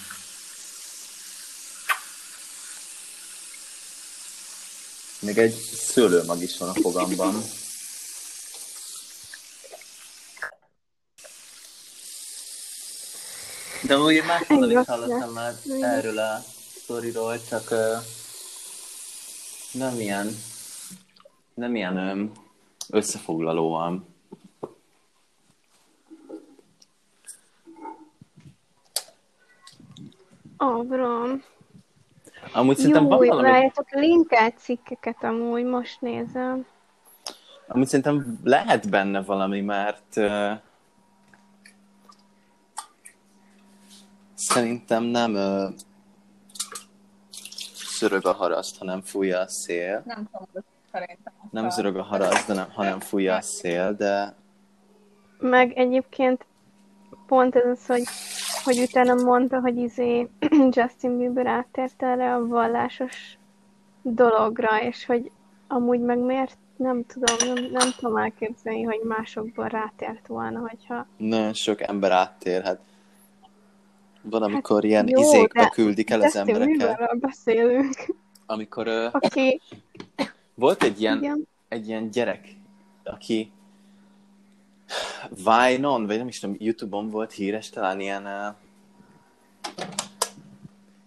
Még 5.19 5.37
egy 5.37 5.53
szőlőmag 5.73 6.41
is 6.41 6.57
van 6.57 6.69
a 6.69 6.73
fogamban. 6.73 7.43
De 13.81 13.97
úgy 13.97 14.23
máshonnan 14.23 14.71
is 14.71 14.87
hallottam 14.87 15.33
már 15.33 15.55
erről 15.81 16.19
a 16.19 16.43
sztoriról, 16.81 17.43
csak 17.49 17.71
uh, 17.71 18.03
nem 19.71 19.99
ilyen, 19.99 20.43
nem 21.53 21.75
ilyen 21.75 21.97
um, 21.97 22.42
összefoglalóan. 22.93 24.05
Abram. 30.57 31.43
Amúgy 32.53 32.77
szerintem 32.77 33.07
van 33.07 33.23
Jó, 33.23 33.29
valami, 33.29 33.49
várjátok, 33.49 33.89
linkelt 33.91 34.57
cikkeket 34.57 35.23
amúgy, 35.23 35.63
most 35.63 36.01
nézem. 36.01 36.65
amúgy 37.67 37.87
szerintem 37.87 38.39
lehet 38.43 38.89
benne 38.89 39.21
valami, 39.21 39.61
mert 39.61 40.15
uh, 40.15 40.51
szerintem 44.33 45.03
nem 45.03 45.33
uh, 45.33 45.73
szörög 47.73 48.25
a 48.25 48.33
haraszt, 48.33 48.77
hanem 48.77 49.01
fújja 49.01 49.39
a 49.39 49.47
szél. 49.47 50.01
Nem 50.05 50.29
tudom, 50.31 50.63
szerintem. 50.93 51.33
Nem 51.51 51.69
zörög 51.69 51.97
a 51.97 52.03
haraszt, 52.03 52.47
de 52.47 52.53
nem, 52.53 52.69
hanem 52.73 52.99
fújja 52.99 53.35
a 53.35 53.41
szél, 53.41 53.93
de 53.93 54.35
Meg 55.39 55.71
egyébként 55.71 56.45
pont 57.27 57.55
ez 57.55 57.65
az, 57.65 57.85
hogy, 57.85 58.03
hogy 58.63 58.79
utána 58.79 59.13
mondta, 59.13 59.59
hogy 59.59 59.77
izé 59.77 60.29
Justin 60.75 61.17
Bieber 61.17 61.47
áttért 61.47 62.03
erre 62.03 62.33
a 62.33 62.47
vallásos 62.47 63.37
dologra, 64.01 64.81
és 64.81 65.05
hogy 65.05 65.31
amúgy 65.67 65.99
meg 65.99 66.19
miért 66.19 66.57
nem 66.75 67.05
tudom, 67.05 67.35
nem, 67.53 67.71
nem 67.71 67.91
tudom 67.97 68.17
elképzelni, 68.17 68.83
hogy 68.83 68.99
másokban 69.03 69.67
rátért 69.67 70.27
volna, 70.27 70.59
hogyha... 70.59 71.07
nagyon 71.17 71.53
sok 71.53 71.81
ember 71.81 72.11
áttérhet. 72.11 72.79
Van, 74.21 74.43
amikor 74.43 74.83
ilyen 74.83 75.07
jó, 75.07 75.19
izékbe 75.19 75.61
de 75.61 75.69
küldik 75.69 76.09
el 76.09 76.21
az 76.21 76.35
embereket. 76.35 77.19
Beszélünk, 77.19 78.15
Amikor 78.45 78.87
aki... 79.11 79.61
volt 80.55 80.83
egy 80.83 81.01
ilyen, 81.01 81.17
Igen. 81.17 81.47
egy 81.67 81.87
ilyen 81.87 82.09
gyerek, 82.09 82.55
aki 83.03 83.51
Vine-on, 85.29 86.05
vagy 86.05 86.17
nem 86.17 86.27
is 86.27 86.39
tudom, 86.39 86.55
Youtube-on 86.59 87.09
volt 87.09 87.31
híres, 87.31 87.69
talán 87.69 87.99
ilyen, 87.99 88.25
uh, 88.25 88.55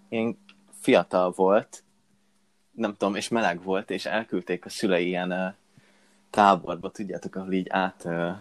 ilyen 0.08 0.38
fiatal 0.80 1.30
volt, 1.30 1.84
nem 2.70 2.92
tudom, 2.96 3.14
és 3.14 3.28
meleg 3.28 3.62
volt, 3.62 3.90
és 3.90 4.06
elküldték 4.06 4.64
a 4.64 4.68
szülei 4.68 5.06
ilyen 5.06 5.32
uh, 5.32 5.54
táborba, 6.30 6.90
tudjátok, 6.90 7.34
ahol 7.34 7.52
így 7.52 7.68
át 7.68 8.02
uh, 8.04 8.36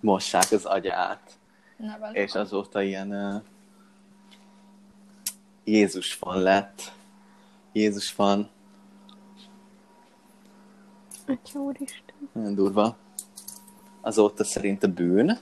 mossák 0.00 0.50
az 0.50 0.64
agyát, 0.64 1.38
Nevel. 1.76 2.14
és 2.14 2.34
azóta 2.34 2.82
ilyen 2.82 3.12
uh, 3.12 3.42
Jézus 5.64 6.12
fan 6.12 6.42
lett. 6.42 6.92
Jézus 7.72 8.10
fan, 8.10 8.50
Atya 11.30 11.58
úristen. 11.58 12.14
nagyon 12.32 12.54
durva. 12.54 12.96
Azóta 14.00 14.44
szerint 14.44 14.82
a 14.82 14.88
bűn. 14.88 15.38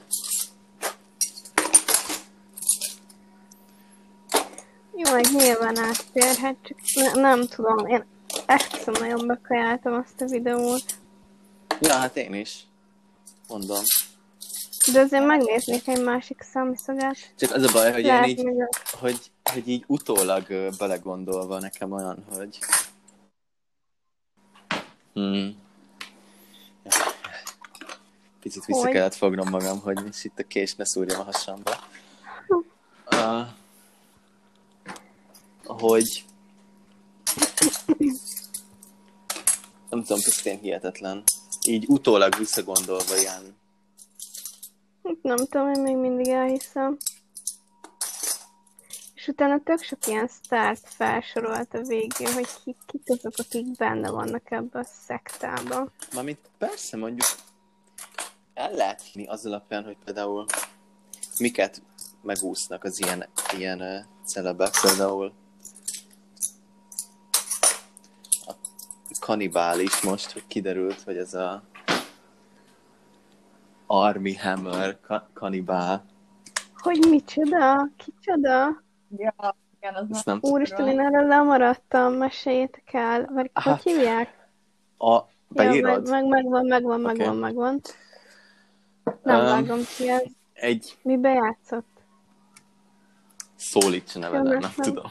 Jó, 4.96 5.10
hogy 5.12 5.28
nyilván 5.32 5.76
áttérhet, 5.78 6.56
csak 6.62 6.76
ne, 6.94 7.20
nem 7.20 7.46
tudom, 7.46 7.86
én 7.86 8.04
esküszöm 8.46 8.94
nagyon 8.98 9.26
bekajáltam 9.26 9.92
azt 9.94 10.20
a 10.20 10.24
videót. 10.24 10.84
Ja, 11.80 11.92
hát 11.94 12.16
én 12.16 12.34
is. 12.34 12.66
Mondom. 13.48 13.82
De 14.92 15.00
azért 15.00 15.26
megnéznék 15.26 15.88
egy 15.88 16.02
másik 16.04 16.42
számiszagát. 16.52 17.16
Csak 17.36 17.52
az 17.54 17.62
a 17.62 17.72
baj, 17.72 17.90
hogy 17.92 18.00
én 18.00 18.06
Lehet, 18.06 18.26
így, 18.28 18.44
még 18.44 18.60
a- 18.62 18.68
hogy, 19.00 19.18
hogy 19.52 19.68
így 19.68 19.84
utólag 19.86 20.46
belegondolva 20.78 21.58
nekem 21.58 21.92
olyan, 21.92 22.24
hogy... 22.36 22.58
Hmm. 25.12 25.56
Picit 28.40 28.64
vissza 28.64 28.80
Hogy? 28.80 28.92
kellett 28.92 29.14
fognom 29.14 29.48
magam, 29.48 29.80
hogy 29.80 30.04
most 30.04 30.24
itt 30.24 30.38
a 30.38 30.42
kés 30.42 30.74
ne 30.74 30.84
szúrjam 30.84 31.20
a 31.20 31.22
hasamba. 31.22 31.78
Uh, 33.10 33.46
hogy... 35.64 36.24
Nem 39.90 40.02
tudom, 40.02 40.22
pusztén 40.22 40.58
hihetetlen. 40.58 41.22
Így 41.66 41.84
utólag 41.88 42.36
visszagondolva 42.38 43.16
ilyen... 43.18 43.56
Nem 45.22 45.36
tudom, 45.36 45.72
én 45.72 45.82
még 45.82 45.96
mindig 45.96 46.28
elhiszem. 46.28 46.96
És 49.14 49.28
utána 49.28 49.62
tök 49.62 49.82
sok 49.82 50.06
ilyen 50.06 50.28
sztárt 50.28 50.88
felsorolt 50.88 51.74
a 51.74 51.82
végén, 51.82 52.32
hogy 52.32 52.48
ki, 52.64 52.76
kik 52.86 53.02
azok, 53.04 53.32
akik 53.36 53.76
benne 53.76 54.10
vannak 54.10 54.50
ebbe 54.50 54.78
a 54.78 54.84
szektában. 55.06 55.92
Mármint 56.14 56.38
persze 56.58 56.96
mondjuk 56.96 57.26
el 58.58 58.72
lehet 58.72 59.02
hinni 59.02 59.26
az 59.26 59.46
alapján, 59.46 59.84
hogy 59.84 59.96
például 60.04 60.44
miket 61.38 61.82
megúsznak 62.22 62.84
az 62.84 63.00
ilyen, 63.02 63.28
ilyen 63.56 63.80
uh, 63.80 63.96
celebek, 64.24 64.70
például 64.82 65.32
a 68.46 68.52
kanibális 69.20 70.00
most, 70.00 70.30
hogy 70.32 70.46
kiderült, 70.46 71.00
hogy 71.00 71.16
ez 71.16 71.34
a 71.34 71.62
Army 73.86 74.34
Hammer 74.34 75.00
ka- 75.00 75.28
kanibál. 75.32 76.04
Hogy 76.76 77.06
micsoda? 77.10 77.88
Kicsoda? 77.96 78.82
Ja, 79.16 79.56
igen, 79.80 79.94
az 79.94 80.06
Ezt 80.10 80.24
nem 80.24 80.38
Úristen, 80.40 80.88
én 80.88 81.00
erről 81.00 81.26
lemaradtam, 81.26 82.12
meséljétek 82.12 82.92
el. 82.92 83.28
Vagy 83.32 83.50
Hát, 83.54 83.82
hogy 83.82 83.92
hívják? 83.92 84.48
A 84.98 85.12
Ja, 85.12 85.26
beírod? 85.48 86.08
meg, 86.08 86.24
meg, 86.24 86.44
megvan, 86.44 86.66
megvan, 86.66 87.00
megvan, 87.00 87.36
megvan. 87.36 87.80
Nem 89.22 89.38
Um, 89.40 89.44
vágom 89.46 89.80
ki, 89.96 90.08
ez 90.08 90.22
Egy 90.52 90.98
mibe 91.02 91.28
játszott? 91.32 91.86
szólíts 93.56 94.14
neve, 94.14 94.42
nem, 94.42 94.58
nem 94.58 94.72
tudom. 94.76 95.06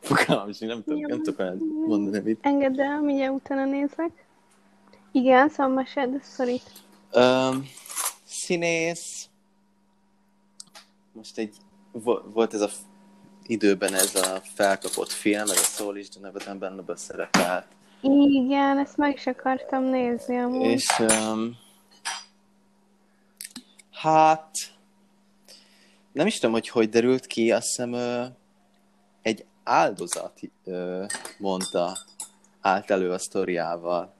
Fogalmam 0.00 0.52
sincs, 0.52 0.70
nem 0.70 0.82
tudom, 0.82 1.00
nem 1.00 1.22
tudok 1.22 1.38
olyan 1.38 1.56
mondani, 1.86 2.22
mit. 2.24 2.38
Engedd 2.42 2.80
el, 2.80 3.00
mindjárt 3.00 3.32
utána 3.34 3.64
nézek. 3.64 4.26
Igen, 5.12 5.48
szóval 5.48 5.68
meséld, 5.72 6.24
sorry. 6.24 6.60
Um, 7.12 7.68
színész. 8.24 9.28
Most 11.12 11.38
egy, 11.38 11.56
vo- 11.92 12.24
volt 12.32 12.54
ez 12.54 12.60
a 12.60 12.68
időben 13.46 13.94
ez 13.94 14.14
a 14.14 14.40
felkapott 14.54 15.10
film, 15.10 15.40
ez 15.42 15.50
a 15.50 15.54
Szólist, 15.54 16.14
de 16.14 16.20
nevetem 16.20 16.58
benne 16.58 16.82
beszerepelt. 16.82 17.66
Igen, 18.00 18.78
ezt 18.78 18.96
meg 18.96 19.14
is 19.14 19.26
akartam 19.26 19.82
nézni 19.82 20.38
amúgy. 20.38 20.66
És 20.66 20.86
um, 20.98 21.56
hát 24.04 24.50
nem 26.12 26.26
is 26.26 26.34
tudom, 26.34 26.52
hogy 26.52 26.68
hogy 26.68 26.88
derült 26.88 27.26
ki, 27.26 27.52
azt 27.52 27.66
hiszem 27.66 27.92
ö, 27.92 28.24
egy 29.22 29.44
áldozat 29.62 30.40
ö, 30.64 31.04
mondta, 31.38 31.98
állt 32.60 32.90
elő 32.90 33.10
a 33.10 33.18
sztoriával. 33.18 34.14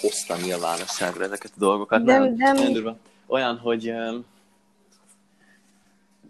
Hozta 0.00 0.36
nyilvánosságra 0.36 1.24
ezeket 1.24 1.52
a 1.54 1.58
dolgokat. 1.58 2.04
De- 2.04 2.18
nem, 2.18 2.34
nagyon 2.34 2.72
durva. 2.72 2.96
Olyan, 3.26 3.58
hogy 3.58 3.90
um, 3.90 4.24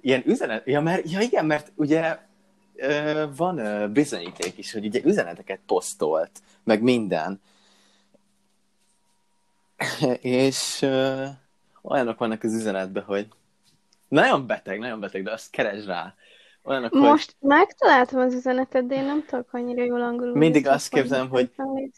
ilyen 0.00 0.22
üzenet, 0.26 0.66
ja, 0.66 0.80
mert, 0.80 1.10
ja 1.10 1.20
igen, 1.20 1.46
mert 1.46 1.72
ugye 1.74 2.18
ö, 2.76 3.24
van 3.36 3.58
ö, 3.58 3.88
bizonyíték 3.88 4.58
is, 4.58 4.72
hogy 4.72 4.86
ugye 4.86 5.00
üzeneteket 5.04 5.60
posztolt, 5.66 6.42
meg 6.64 6.82
minden. 6.82 7.40
És 10.20 10.82
ö, 10.82 11.24
olyanok 11.82 12.18
vannak 12.18 12.42
az 12.42 12.54
üzenetben, 12.54 13.02
hogy 13.04 13.28
nagyon 14.08 14.46
beteg, 14.46 14.78
nagyon 14.78 15.00
beteg, 15.00 15.22
de 15.22 15.32
azt 15.32 15.50
keres 15.50 15.84
rá. 15.84 16.14
Olyanok, 16.62 16.92
hogy 16.92 17.00
Most 17.00 17.36
megtaláltam 17.40 18.20
az 18.20 18.34
üzenetet, 18.34 18.86
de 18.86 18.94
én 18.94 19.04
nem 19.04 19.24
tudok 19.26 19.52
annyira 19.52 19.84
jól 19.84 20.02
angolul. 20.02 20.36
Mindig 20.36 20.66
azt 20.66 20.88
képzelem, 20.88 21.28
hogy- 21.28 21.50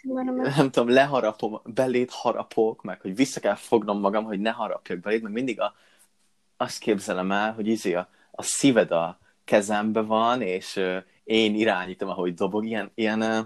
nem 0.03 0.35
mert- 0.35 0.71
tudom, 0.71 0.89
leharapom, 0.89 1.61
belét 1.65 2.11
harapok, 2.11 2.83
meg 2.83 3.01
hogy 3.01 3.17
vissza 3.17 3.41
kell 3.41 3.55
fognom 3.55 4.01
magam, 4.01 4.25
hogy 4.25 4.41
ne 4.41 4.51
harapjak 4.51 4.99
beléd, 4.99 5.23
meg 5.23 5.33
mindig 5.33 5.61
a, 5.61 5.75
azt 6.57 6.79
képzelem 6.79 7.33
el, 7.33 7.53
hogy 7.53 7.67
izé 7.67 7.95
a, 7.95 8.09
a 8.31 8.43
szíved 8.43 8.91
a 8.91 9.19
kezembe 9.45 10.01
van, 10.01 10.43
és 10.43 10.77
ö, 10.77 10.97
én 11.25 11.55
irányítom, 11.55 12.09
ahogy 12.09 12.35
dobog, 12.35 12.67
ilyen, 12.67 12.91
ilyen, 12.95 13.21
ö, 13.21 13.39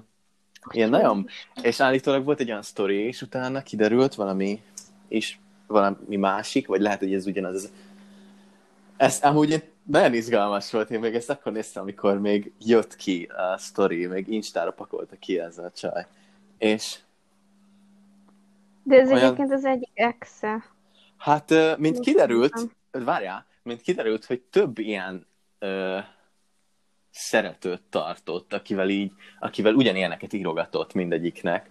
ilyen 0.71 0.89
nagyon, 0.91 1.27
és 1.63 1.81
állítólag 1.81 2.25
volt 2.25 2.41
egy 2.41 2.49
olyan 2.51 2.63
sztori, 2.63 2.97
és 2.97 3.23
utána 3.23 3.63
kiderült 3.63 4.15
valami, 4.15 4.63
és 5.09 5.37
valami 5.67 6.17
másik, 6.17 6.67
vagy 6.67 6.81
lehet, 6.81 6.99
hogy 6.99 7.15
ez 7.15 7.27
ugyanaz. 7.27 7.73
Ez 8.97 9.19
amúgy 9.23 9.65
nagyon 9.83 10.15
izgalmas 10.15 10.71
volt, 10.71 10.91
én 10.91 11.01
még 11.01 11.15
ezt 11.15 11.31
akkor 11.31 11.53
néztem, 11.53 11.83
amikor 11.83 12.21
még 12.21 12.53
jött 12.61 12.97
ki 12.97 13.25
a 13.25 13.59
sztori, 13.59 14.07
még 14.07 14.29
Instára 14.29 14.71
pakolta 14.73 15.17
ki 15.19 15.39
ez 15.39 15.59
a 15.59 15.71
csaj. 15.71 16.07
És 16.59 16.99
De 18.83 19.01
ez 19.01 19.09
olyan- 19.11 19.23
egyébként 19.25 19.53
az 19.53 19.65
egyik 19.65 19.91
exe. 19.95 20.65
Hát, 21.17 21.55
mint 21.79 22.01
kiderült, 22.01 22.55
várjál, 22.91 23.47
mint 23.63 23.81
kiderült, 23.81 24.25
hogy 24.25 24.41
több 24.41 24.79
ilyen 24.79 25.27
ö, 25.59 25.99
szeretőt 27.15 27.83
tartott, 27.91 28.53
akivel 28.53 28.89
így, 28.89 29.13
akivel 29.41 29.75
ugyanilyeneket 29.75 30.33
írogatott 30.33 30.95
mindegyiknek. 30.95 31.71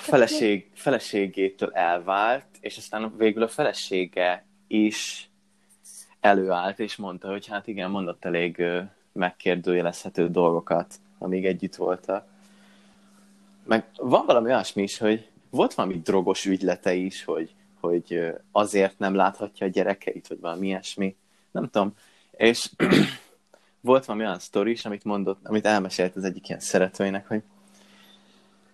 Feleség, 0.00 0.70
feleségétől 0.74 1.70
elvált, 1.72 2.46
és 2.60 2.76
aztán 2.76 3.16
végül 3.16 3.42
a 3.42 3.48
felesége 3.48 4.44
is 4.66 5.30
előállt, 6.20 6.78
és 6.78 6.96
mondta, 6.96 7.30
hogy 7.30 7.46
hát 7.46 7.66
igen, 7.66 7.90
mondott 7.90 8.24
elég 8.24 8.62
megkérdőjelezhető 9.12 10.28
dolgokat, 10.28 10.94
amíg 11.18 11.46
együtt 11.46 11.74
voltak. 11.74 12.26
Meg 13.64 13.84
van 13.96 14.26
valami 14.26 14.46
olyasmi 14.46 14.82
is, 14.82 14.98
hogy 14.98 15.28
volt 15.50 15.74
valami 15.74 16.00
drogos 16.00 16.44
ügylete 16.44 16.94
is, 16.94 17.24
hogy, 17.24 17.54
hogy 17.80 18.20
azért 18.52 18.98
nem 18.98 19.14
láthatja 19.14 19.66
a 19.66 19.70
gyerekeit, 19.70 20.28
vagy 20.28 20.40
valami 20.40 20.66
ilyesmi. 20.66 21.16
Nem 21.50 21.68
tudom. 21.70 21.94
És 22.30 22.70
volt 23.80 24.04
valami 24.04 24.24
olyan 24.24 24.38
sztori 24.38 24.70
is, 24.70 24.84
amit 24.84 25.04
mondott, 25.04 25.40
amit 25.42 25.66
elmesélt 25.66 26.16
az 26.16 26.24
egyik 26.24 26.48
ilyen 26.48 26.60
szeretőinek, 26.60 27.26
hogy 27.26 27.42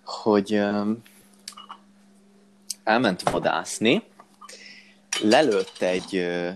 hogy 0.04 0.54
um, 0.54 1.02
elment 2.84 3.30
vadászni, 3.30 4.02
lelőtt 5.22 5.82
egy 5.82 6.16
ö, 6.16 6.50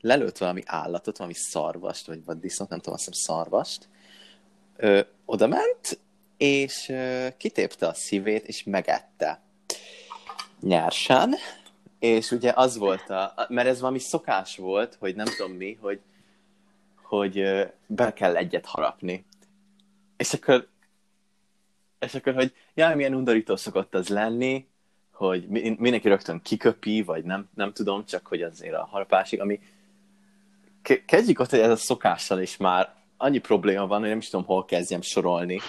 lelőtt 0.00 0.38
valami 0.38 0.62
állatot, 0.66 1.16
valami 1.16 1.34
szarvast, 1.34 2.06
vagy 2.06 2.24
vaddisznót, 2.24 2.68
nem 2.68 2.78
tudom, 2.78 2.94
azt 2.94 3.04
hiszem 3.04 3.36
szarvast, 3.36 3.88
ö, 4.76 5.00
oda 5.24 5.46
ment, 5.46 6.00
és 6.36 6.88
ö, 6.88 7.26
kitépte 7.36 7.86
a 7.86 7.94
szívét, 7.94 8.46
és 8.46 8.64
megette 8.64 9.40
nyersen, 10.60 11.34
és 11.98 12.30
ugye 12.30 12.52
az 12.54 12.76
volt 12.76 13.10
a, 13.10 13.46
mert 13.48 13.68
ez 13.68 13.80
valami 13.80 13.98
szokás 13.98 14.56
volt, 14.56 14.96
hogy 15.00 15.14
nem 15.14 15.26
tudom 15.36 15.52
mi, 15.52 15.78
hogy, 15.80 16.00
hogy 17.16 17.66
be 17.86 18.12
kell 18.12 18.36
egyet 18.36 18.66
harapni. 18.66 19.24
És 20.16 20.32
akkor, 20.32 20.68
és 21.98 22.14
akkor, 22.14 22.34
hogy 22.34 22.54
jaj, 22.74 22.94
milyen 22.94 23.14
undorító 23.14 23.56
szokott 23.56 23.94
az 23.94 24.08
lenni, 24.08 24.68
hogy 25.10 25.48
mi- 25.48 25.76
mindenki 25.78 26.08
rögtön 26.08 26.42
kiköpi, 26.42 27.02
vagy 27.02 27.24
nem, 27.24 27.48
nem 27.54 27.72
tudom, 27.72 28.04
csak 28.04 28.26
hogy 28.26 28.42
azért 28.42 28.74
a 28.74 28.84
harapásig, 28.84 29.40
ami 29.40 29.60
ke- 30.82 31.04
kezdjük 31.04 31.38
ott, 31.38 31.50
hogy 31.50 31.58
ez 31.58 31.70
a 31.70 31.76
szokással 31.76 32.40
is 32.40 32.56
már 32.56 32.94
annyi 33.16 33.38
probléma 33.38 33.86
van, 33.86 34.00
hogy 34.00 34.08
nem 34.08 34.18
is 34.18 34.28
tudom, 34.28 34.46
hol 34.46 34.64
kezdjem 34.64 35.00
sorolni. 35.00 35.60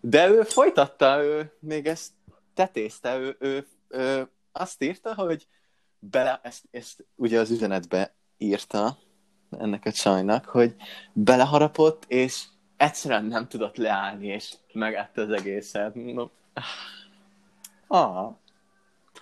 De 0.00 0.28
ő 0.28 0.42
folytatta, 0.42 1.22
ő 1.22 1.52
még 1.58 1.86
ezt 1.86 2.10
tetézte, 2.54 3.16
ő, 3.18 3.36
ő, 3.38 3.66
ő 3.88 4.28
azt 4.52 4.82
írta, 4.82 5.14
hogy 5.14 5.46
bele, 5.98 6.40
ezt, 6.42 6.64
ezt 6.70 7.06
ugye 7.14 7.40
az 7.40 7.50
üzenetbe 7.50 8.14
írta 8.38 8.98
ennek 9.50 9.84
a 9.84 9.92
csajnak, 9.92 10.44
hogy 10.44 10.74
beleharapott, 11.12 12.04
és 12.06 12.44
egyszerűen 12.76 13.24
nem 13.24 13.48
tudott 13.48 13.76
leállni, 13.76 14.26
és 14.26 14.54
megette 14.72 15.22
az 15.22 15.30
egészet. 15.30 15.94
No. 15.94 16.28
Ah. 17.86 18.34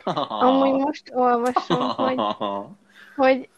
Amúgy 0.29 0.81
most 0.81 1.11
olvasom, 1.15 1.89
hogy, 1.89 2.19
hogy, 3.17 3.49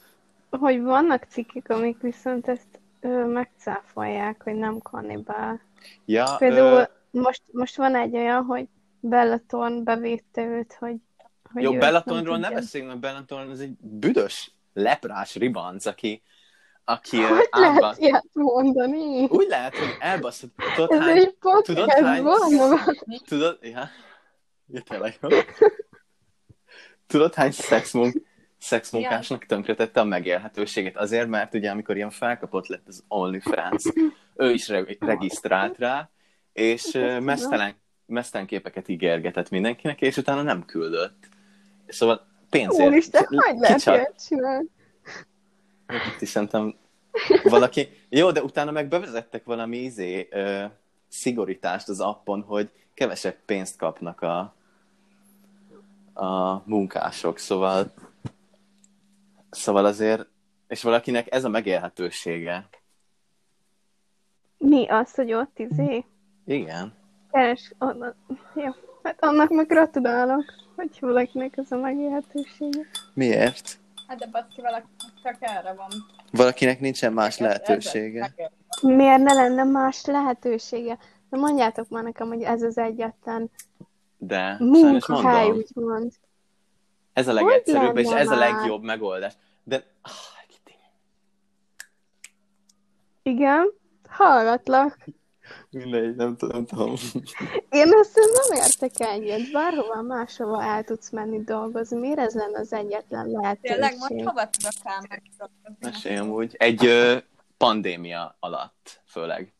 hogy 0.50 0.82
vannak 0.82 1.24
cikkek, 1.28 1.68
amik 1.68 2.00
viszont 2.00 2.48
ezt 2.48 2.80
ö, 3.00 3.26
megcáfolják, 3.26 4.42
hogy 4.42 4.54
nem 4.54 4.78
kannibál. 4.78 5.60
Ja, 6.04 6.36
Például 6.38 6.78
ö, 6.78 7.18
most, 7.20 7.42
most 7.52 7.76
van 7.76 7.94
egy 7.94 8.16
olyan, 8.16 8.44
hogy 8.44 8.68
Bellatorn 9.00 9.84
bevédte 9.84 10.42
őt, 10.42 10.76
hogy, 10.78 10.96
hogy 11.52 11.62
jó, 11.62 11.78
Bellatonról 11.78 12.38
nem 12.38 12.52
ne 12.52 12.56
beszéljünk, 12.60 12.92
mert 12.92 13.02
Bellaton 13.02 13.50
az 13.50 13.60
egy 13.60 13.76
büdös, 13.80 14.50
leprás 14.72 15.34
ribanc, 15.34 15.86
aki, 15.86 16.22
aki 16.88 17.22
Hogy 17.22 17.48
átba- 17.50 17.80
lehet 17.80 17.98
ilyet 17.98 18.26
mondani? 18.32 19.24
Úgy 19.24 19.46
lehet, 19.48 19.76
hogy 19.76 19.96
elbaszott. 20.00 20.54
Tudod, 20.74 20.92
Ez 20.92 20.98
hány, 21.06 21.16
egy 21.16 21.34
tudod, 21.36 21.64
podcast 21.64 21.90
hány- 21.90 22.22
van? 22.22 22.78
tudod, 23.26 23.58
ja, 23.62 23.88
ja 24.66 24.80
tényleg. 24.80 25.18
jó. 25.22 25.28
Tudod, 27.06 27.34
hány 27.34 27.50
szexmunk, 27.50 28.22
szexmunkásnak 28.58 29.44
tönkretette 29.46 30.00
a 30.00 30.04
megélhetőségét? 30.04 30.96
Azért, 30.96 31.28
mert 31.28 31.54
ugye 31.54 31.70
amikor 31.70 31.96
ilyen 31.96 32.10
felkapott 32.10 32.66
lett 32.66 32.86
az 32.86 33.04
OnlyFans, 33.08 33.84
ő 34.36 34.50
is 34.52 34.68
re- 34.68 34.96
regisztrált 34.98 35.78
rá, 35.78 36.10
és 36.52 36.90
mesztelen, 37.20 37.74
mesztelen 38.06 38.46
képeket 38.46 38.88
ígérgetett 38.88 39.50
mindenkinek, 39.50 40.00
és 40.00 40.16
utána 40.16 40.42
nem 40.42 40.64
küldött. 40.64 41.28
Szóval 41.86 42.26
pénzért. 42.50 42.88
Úristen, 42.88 43.24
hogy 43.26 43.58
lehet 43.58 43.84
ilyet 43.86 44.26
csinálni? 44.28 44.68
Itt 45.88 46.20
is 46.20 46.28
szerintem 46.28 46.74
valaki... 47.42 47.88
Jó, 48.08 48.30
de 48.30 48.42
utána 48.42 48.70
meg 48.70 48.88
bevezettek 48.88 49.44
valami 49.44 49.76
izé, 49.76 50.28
ö, 50.30 50.64
szigorítást 51.08 51.88
az 51.88 52.00
appon, 52.00 52.42
hogy 52.42 52.70
kevesebb 52.94 53.36
pénzt 53.44 53.76
kapnak 53.76 54.20
a, 54.20 54.54
a 56.14 56.62
munkások, 56.64 57.38
szóval 57.38 57.92
szóval 59.50 59.84
azért, 59.84 60.26
és 60.68 60.82
valakinek 60.82 61.32
ez 61.32 61.44
a 61.44 61.48
megélhetősége. 61.48 62.68
Mi 64.58 64.88
az, 64.88 65.14
hogy 65.14 65.32
ott 65.32 65.58
izé? 65.58 66.04
Igen. 66.44 66.92
Keres, 67.30 67.72
onnan. 67.78 68.14
Jó. 68.54 68.70
Hát 69.02 69.24
annak 69.24 69.50
meg 69.50 69.66
gratulálok, 69.66 70.44
hogy 70.76 70.96
valakinek 71.00 71.56
ez 71.56 71.72
a 71.72 71.76
megélhetősége. 71.76 72.86
Miért? 73.14 73.78
Hát 74.06 74.18
de 74.18 74.26
baszki, 74.26 74.60
valaki 74.60 74.86
csak 75.22 75.36
erre 75.40 75.72
van. 75.74 75.88
Valakinek 76.30 76.80
nincsen 76.80 77.12
más 77.12 77.38
lehetősége. 77.38 78.34
Miért 78.82 79.22
ne 79.22 79.32
lenne 79.32 79.64
más 79.64 80.04
lehetősége? 80.04 80.98
De 81.30 81.36
mondjátok 81.36 81.88
már 81.88 82.02
nekem, 82.02 82.28
hogy 82.28 82.42
ez 82.42 82.62
az 82.62 82.78
egyetlen 82.78 83.50
De 84.18 84.56
munkahely, 84.58 85.50
úgymond. 85.50 86.12
ez 87.12 87.28
a 87.28 87.32
legegyszerűbb, 87.32 87.96
és 87.96 88.08
ez 88.10 88.30
a 88.30 88.36
már? 88.36 88.38
legjobb 88.38 88.82
megoldás. 88.82 89.36
De 89.64 89.84
ah. 90.02 90.12
Igen, 93.26 93.72
hallgatlak. 94.08 94.98
Mindegy, 95.76 96.16
nem 96.16 96.36
tudom. 96.36 96.56
Nem 96.56 96.66
tudom. 96.66 96.94
Én 97.70 97.92
ezt 97.92 98.20
nem 98.48 98.58
értek 98.58 98.90
egyet. 98.96 99.52
Bárhova 99.52 100.02
máshova 100.02 100.62
el 100.62 100.84
tudsz 100.84 101.10
menni 101.10 101.44
dolgozni. 101.44 101.98
Miért 101.98 102.18
ez 102.18 102.34
lenne 102.34 102.58
az 102.58 102.72
egyetlen 102.72 103.24
Tényleg 103.60 103.96
most 103.96 104.10
lehetőség? 104.10 104.26
hova 104.26 104.48
tudok 104.50 104.72
elmenni? 104.84 105.30
Mesélj 105.80 106.16
amúgy. 106.16 106.54
Egy 106.58 106.86
ö, 106.86 107.16
pandémia 107.56 108.36
alatt, 108.40 109.02
főleg. 109.06 109.54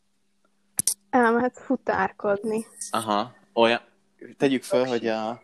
Elmehet 1.09 1.57
futárkodni. 1.59 2.65
Aha, 2.89 3.35
olyan, 3.53 3.79
tegyük 4.37 4.63
föl, 4.63 4.85
hogy 4.85 5.07
a 5.07 5.41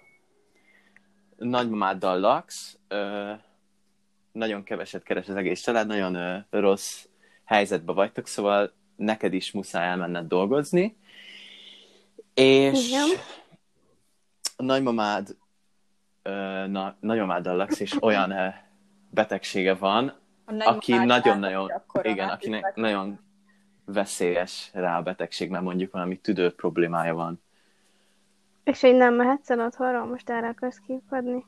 nagymamáddal 1.35 2.19
laksz, 2.19 2.77
ö, 2.87 3.31
nagyon 4.31 4.63
keveset 4.63 5.03
keres 5.03 5.27
az 5.29 5.35
egész 5.35 5.61
család, 5.61 5.87
nagyon 5.87 6.15
ö, 6.15 6.37
rossz 6.49 7.05
helyzetben 7.45 7.95
vagytok, 7.95 8.27
szóval 8.27 8.73
neked 9.03 9.33
is 9.33 9.51
muszáj 9.51 9.87
elmenned 9.87 10.27
dolgozni, 10.27 10.97
és 12.33 12.87
Igen. 12.87 13.07
a 14.57 14.63
nagymamád 14.63 15.35
na, 16.67 16.95
nagymamáddal 16.99 17.55
laksz, 17.55 17.79
és 17.79 17.95
olyan 18.01 18.33
betegsége 19.09 19.73
van, 19.73 20.13
aki 20.59 20.93
nagyon-nagyon, 20.97 21.71
igen, 22.01 22.29
akinek 22.29 22.75
nagyon 22.75 23.19
veszélyes 23.85 24.69
rá 24.73 24.97
a 24.97 25.01
betegség, 25.01 25.49
mert 25.49 25.63
mondjuk 25.63 25.91
valami 25.91 26.17
tüdő 26.17 26.51
problémája 26.51 27.13
van. 27.13 27.41
És 28.63 28.81
hogy 28.81 28.95
nem 28.95 29.13
mehetsz 29.13 29.49
el 29.49 29.59
otthonról, 29.59 30.05
most 30.05 30.29
erre 30.29 30.47
akarsz 30.47 30.81
kiukadni? 30.85 31.45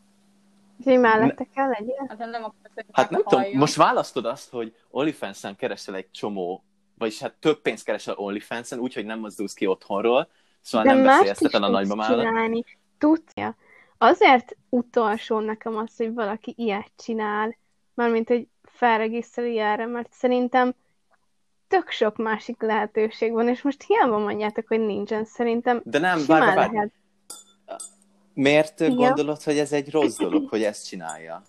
És 0.80 0.86
hogy 0.86 1.00
mellette 1.00 1.48
kell 1.54 1.68
legyen? 1.68 2.06
Hát 2.08 2.18
nem 2.18 2.42
hogy 2.42 2.86
Hát 2.92 3.10
nem 3.10 3.24
tudom, 3.24 3.44
most 3.54 3.76
választod 3.76 4.26
azt, 4.26 4.50
hogy 4.50 4.76
OnlyFans-en 4.90 5.56
keresel 5.56 5.96
egy 5.96 6.12
csomó, 6.12 6.64
vagyis 6.98 7.20
hát 7.20 7.34
több 7.34 7.62
pénzt 7.62 7.86
keresel 7.86 8.16
OnlyFans-en, 8.18 8.80
úgyhogy 8.80 9.06
nem 9.06 9.20
mozdulsz 9.20 9.54
ki 9.54 9.66
otthonról, 9.66 10.30
szóval 10.62 10.94
nem 10.94 11.04
mást 11.04 11.20
beszélsz 11.20 11.54
a 11.54 12.06
csinálni. 12.06 12.64
Tudja. 12.98 13.56
Azért 13.98 14.58
utolsó 14.70 15.40
nekem 15.40 15.78
az, 15.78 15.98
hogy 15.98 16.14
valaki 16.14 16.54
ilyet 16.58 16.92
csinál, 16.98 17.58
mármint, 17.94 18.28
hogy 18.28 18.48
felregisztrálja 18.64 19.66
erre, 19.66 19.86
mert 19.86 20.14
szerintem 20.14 20.76
tök 21.68 21.90
sok 21.90 22.18
másik 22.18 22.62
lehetőség 22.62 23.32
van, 23.32 23.48
és 23.48 23.62
most 23.62 23.84
hiába 23.88 24.18
mondjátok, 24.18 24.68
hogy 24.68 24.80
nincsen, 24.80 25.26
szerintem 25.26 25.82
De 25.84 26.00
nem, 26.00 26.20
várj, 26.28 26.56
várj, 26.56 26.74
lehet. 26.74 26.92
miért 28.34 28.80
Igen. 28.80 28.96
gondolod, 28.96 29.44
hogy 29.44 29.58
ez 29.58 29.72
egy 29.72 29.92
rossz 29.92 30.18
dolog, 30.18 30.50
hogy 30.50 30.64
ezt 30.64 30.88
csinálja? 30.88 31.44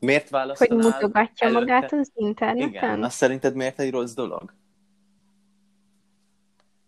Miért 0.00 0.22
Hogy 0.22 0.30
választanál 0.30 0.90
mutogatja 0.90 1.46
előtte? 1.46 1.60
magát 1.72 1.92
az 1.92 2.10
interneten? 2.14 2.68
Igen, 2.68 3.02
azt 3.04 3.16
szerinted 3.16 3.54
miért 3.54 3.78
egy 3.80 3.90
rossz 3.90 4.12
dolog? 4.14 4.54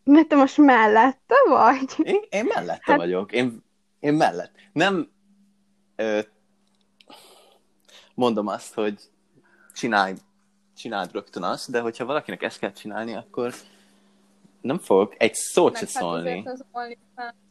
Mert 0.05 0.29
te 0.29 0.37
most 0.37 0.57
mellette 0.57 1.35
vagy? 1.49 1.95
Én, 2.07 2.21
én 2.31 2.45
mellette 2.45 2.83
Hát- 2.93 2.97
vagyok. 2.97 3.33
Én, 3.33 3.63
én 4.01 4.15
mellett. 4.15 4.53
Nem 4.73 5.11
ö, 5.97 6.21
mondom 8.15 8.47
azt, 8.47 8.75
hogy 8.75 9.01
csinálj, 9.73 10.15
csináld 10.77 11.13
rögtön 11.13 11.43
azt, 11.43 11.71
de 11.71 11.81
hogyha 11.81 12.05
valakinek 12.05 12.43
ezt 12.43 12.59
kell 12.59 12.73
csinálni, 12.73 13.15
akkor 13.15 13.55
nem 14.61 14.79
fogok 14.79 15.15
egy 15.19 15.35
szót 15.35 15.75
se 15.75 15.81
hát 15.81 15.89
szólni. 15.89 16.43
azért 16.47 16.99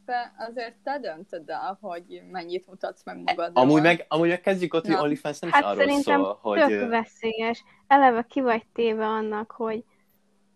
OnlyFans-be 0.08 0.34
azért 0.48 0.76
te 0.84 1.00
döntöd 1.00 1.50
el, 1.50 1.78
hogy 1.82 2.22
mennyit 2.32 2.68
mutatsz 2.68 3.04
meg 3.04 3.18
magadról. 3.18 3.64
Amúgy 3.64 3.82
meg, 3.82 4.06
amúgy 4.08 4.28
meg 4.30 4.42
kezdjük 4.42 4.74
ott, 4.74 4.86
hogy 4.86 4.96
Na. 4.96 5.02
OnlyFans 5.02 5.40
nem 5.40 5.50
is 5.50 5.56
Hát 5.56 5.64
arról 5.64 5.78
szerintem 5.78 6.22
szól, 6.22 6.38
hogy... 6.42 6.60
tök 6.60 6.90
veszélyes. 6.90 7.64
Eleve 7.88 8.26
ki 8.30 8.42
vagy 8.42 8.66
téve 8.74 9.06
annak, 9.06 9.52
hogy 9.52 9.84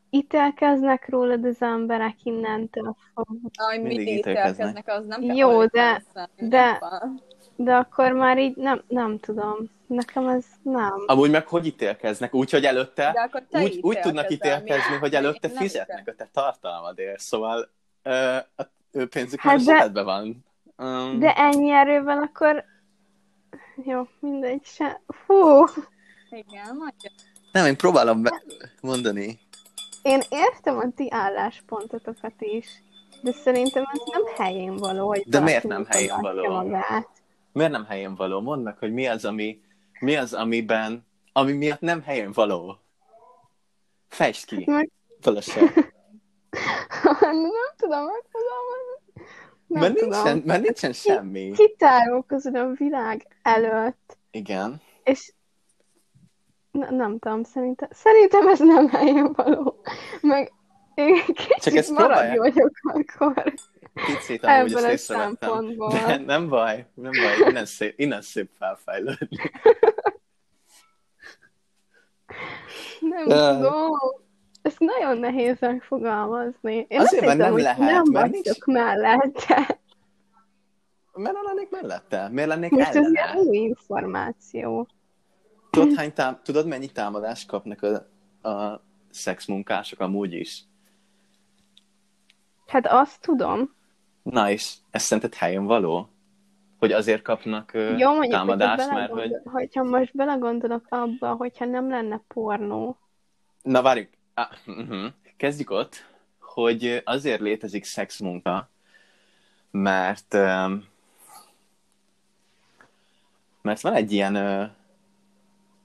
ítélkeznek 0.09 1.09
rólad 1.09 1.45
az 1.45 1.61
emberek 1.61 2.15
innentől 2.23 2.95
fogva. 3.13 3.49
Ahogy 3.53 3.79
Mindig 3.79 3.97
mindig 3.97 4.17
ítélkeznek. 4.17 4.87
az 4.87 5.05
nem 5.05 5.21
kell 5.21 5.35
Jó, 5.35 5.65
de- 5.65 6.03
Van. 6.79 7.21
De 7.57 7.75
akkor 7.75 8.11
már 8.11 8.37
így 8.37 8.55
nem, 8.55 8.83
nem 8.87 9.19
tudom. 9.19 9.57
Nekem 9.87 10.27
ez 10.27 10.45
nem. 10.61 11.03
Amúgy 11.05 11.31
meg 11.31 11.47
hogy 11.47 11.65
ítélkeznek? 11.65 12.33
Úgy, 12.33 12.51
hogy 12.51 12.65
előtte 12.65 13.29
De 13.49 13.59
úgy, 13.61 13.79
úgy 13.81 13.99
tudnak 13.99 14.31
ítélkezni, 14.31 14.93
mi- 14.93 14.99
hogy 14.99 15.13
előtte 15.15 15.49
fizetnek 15.49 16.07
a 16.07 16.13
te 16.15 16.29
tartalmadért, 16.33 17.19
szóval 17.19 17.69
ö, 18.03 18.35
a 18.55 18.63
ő 18.95 19.07
pénzük 19.07 19.39
Hát 19.39 19.65
már 19.65 19.91
de- 19.91 20.01
van. 20.03 20.45
Um, 20.77 21.19
De 21.19 21.33
ennyi 21.35 21.71
erővel 21.71 22.17
akkor... 22.21 22.63
Jó, 23.83 24.07
mindegy 24.19 24.65
se. 24.65 25.01
Fú, 25.25 25.63
Igen, 26.29 26.65
mondja. 26.75 27.11
Nem, 27.51 27.65
én 27.65 27.77
próbálom 27.77 28.21
be- 28.21 28.43
mondani. 28.81 29.39
én 30.01 30.21
értem 30.29 30.77
a 30.77 30.83
ti 30.95 31.11
álláspontotokat 31.11 32.33
is, 32.37 32.67
de 33.21 33.31
szerintem 33.31 33.83
ez 33.93 33.99
nem 34.11 34.21
helyén 34.35 34.75
való, 34.75 35.07
hogy 35.07 35.23
De 35.27 35.39
miért 35.39 35.63
nem 35.63 35.85
helyén 35.85 36.17
való? 36.21 36.53
Magát. 36.53 37.09
Miért 37.51 37.71
nem 37.71 37.85
helyén 37.85 38.15
való? 38.15 38.41
Mondd 38.41 38.63
meg, 38.63 38.77
hogy 38.77 38.93
mi 38.93 39.07
az, 39.07 39.25
ami, 39.25 39.61
mi 39.99 40.15
az, 40.15 40.33
amiben, 40.33 41.05
ami 41.33 41.51
miatt 41.51 41.79
nem 41.81 42.01
helyén 42.01 42.31
való. 42.31 42.77
Fejtsd 44.07 44.45
ki, 44.45 44.63
Meg- 44.65 44.91
Valóság. 45.21 45.63
nem 47.21 47.73
tudom 47.77 48.03
megfogalmazni. 48.05 48.64
Nem 49.67 49.81
Mert 49.81 49.93
tudom. 49.97 50.09
nincsen, 50.09 50.41
mert 50.45 50.61
nincsen 50.63 50.93
semmi. 50.93 51.51
Kitárulkozod 51.51 52.55
a 52.55 52.71
világ 52.71 53.27
előtt, 53.41 54.17
Igen. 54.31 54.81
és 55.03 55.33
ne, 56.71 56.89
nem 56.89 57.19
tudom, 57.19 57.43
szerintem, 57.43 57.89
szerintem 57.91 58.47
ez 58.47 58.59
nem 58.59 58.89
helyén 58.89 59.31
való. 59.33 59.81
Meg 60.21 60.53
én 60.95 61.15
kicsit 61.25 61.75
ezt 61.75 61.89
marad 61.91 62.07
próbálják. 62.07 62.37
vagyok 62.37 62.71
akkor. 62.83 63.53
Picit 63.93 64.43
amúgy 64.43 64.71
Ebből 64.71 64.85
ezt 64.85 65.03
szempontból. 65.03 65.89
De 65.89 66.17
nem 66.17 66.49
baj, 66.49 66.85
nem 66.93 67.11
baj, 67.11 67.49
innen 67.49 67.65
szép, 67.65 67.99
innen 67.99 68.21
szép 68.21 68.49
felfejlődni. 68.57 69.37
Nem 72.99 73.27
De- 73.27 73.53
tudom. 73.55 73.91
Ezt 74.65 74.79
nagyon 74.79 75.17
nehéz 75.17 75.59
megfogalmazni. 75.59 76.85
Én 76.89 76.99
Azért, 76.99 77.25
mert 77.25 77.37
nem 77.37 77.57
lehet, 77.57 77.77
nem 77.77 78.03
mert 78.11 78.31
vagyok 78.31 78.65
mellette. 78.65 79.79
Nem 81.13 81.33
lennék 81.43 81.69
mellette? 81.69 82.29
Miért 82.29 82.49
lennék 82.49 82.71
Most 82.71 82.87
ez 82.87 82.95
ellene? 82.95 83.11
ilyen 83.11 83.47
új 83.47 83.57
információ. 83.57 84.87
Tudod, 85.69 85.95
hány 85.95 86.13
tám- 86.13 86.43
tudod, 86.43 86.67
mennyi 86.67 86.87
támadást 86.87 87.47
kapnak 87.47 87.81
a, 87.83 87.95
a 88.49 88.81
szexmunkások 89.09 89.99
amúgy 89.99 90.33
is? 90.33 90.63
Hát 92.67 92.87
azt 92.87 93.21
tudom. 93.21 93.75
Na 94.23 94.49
és 94.49 94.73
ez 94.91 95.01
szerinted 95.01 95.33
helyen 95.33 95.65
való? 95.65 96.09
Hogy 96.79 96.91
azért 96.91 97.21
kapnak 97.21 97.71
Jó, 97.73 98.09
mondjuk, 98.09 98.31
támadást, 98.31 98.89
mert 98.91 99.11
hogy... 99.11 99.31
hogyha 99.43 99.83
most 99.83 100.15
belegondolok 100.15 100.85
abba, 100.89 101.33
hogyha 101.33 101.65
nem 101.65 101.89
lenne 101.89 102.21
pornó, 102.27 102.99
Na 103.61 103.81
várjuk, 103.81 104.09
ah, 104.35 104.51
uh-huh. 104.65 105.11
kezdjük 105.37 105.69
ott, 105.69 106.05
hogy 106.39 107.01
azért 107.03 107.41
létezik 107.41 107.83
szexmunka, 107.83 108.69
mert 109.71 110.33
mert 113.61 113.81
van 113.81 113.93
egy 113.93 114.11
ilyen 114.11 114.33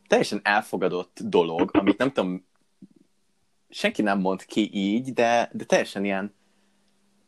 teljesen 0.06 0.40
elfogadott 0.42 1.18
dolog, 1.22 1.70
amit 1.72 1.98
nem 1.98 2.12
tudom, 2.12 2.46
senki 3.70 4.02
nem 4.02 4.20
mond 4.20 4.44
ki 4.44 4.70
így, 4.72 5.12
de, 5.12 5.50
de 5.52 5.64
teljesen 5.64 6.04
ilyen 6.04 6.34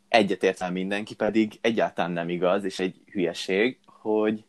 egyetért 0.09 0.71
mindenki, 0.71 1.15
pedig 1.15 1.59
egyáltalán 1.61 2.11
nem 2.11 2.29
igaz, 2.29 2.65
és 2.65 2.79
egy 2.79 3.03
hülyeség, 3.13 3.79
hogy 3.85 4.45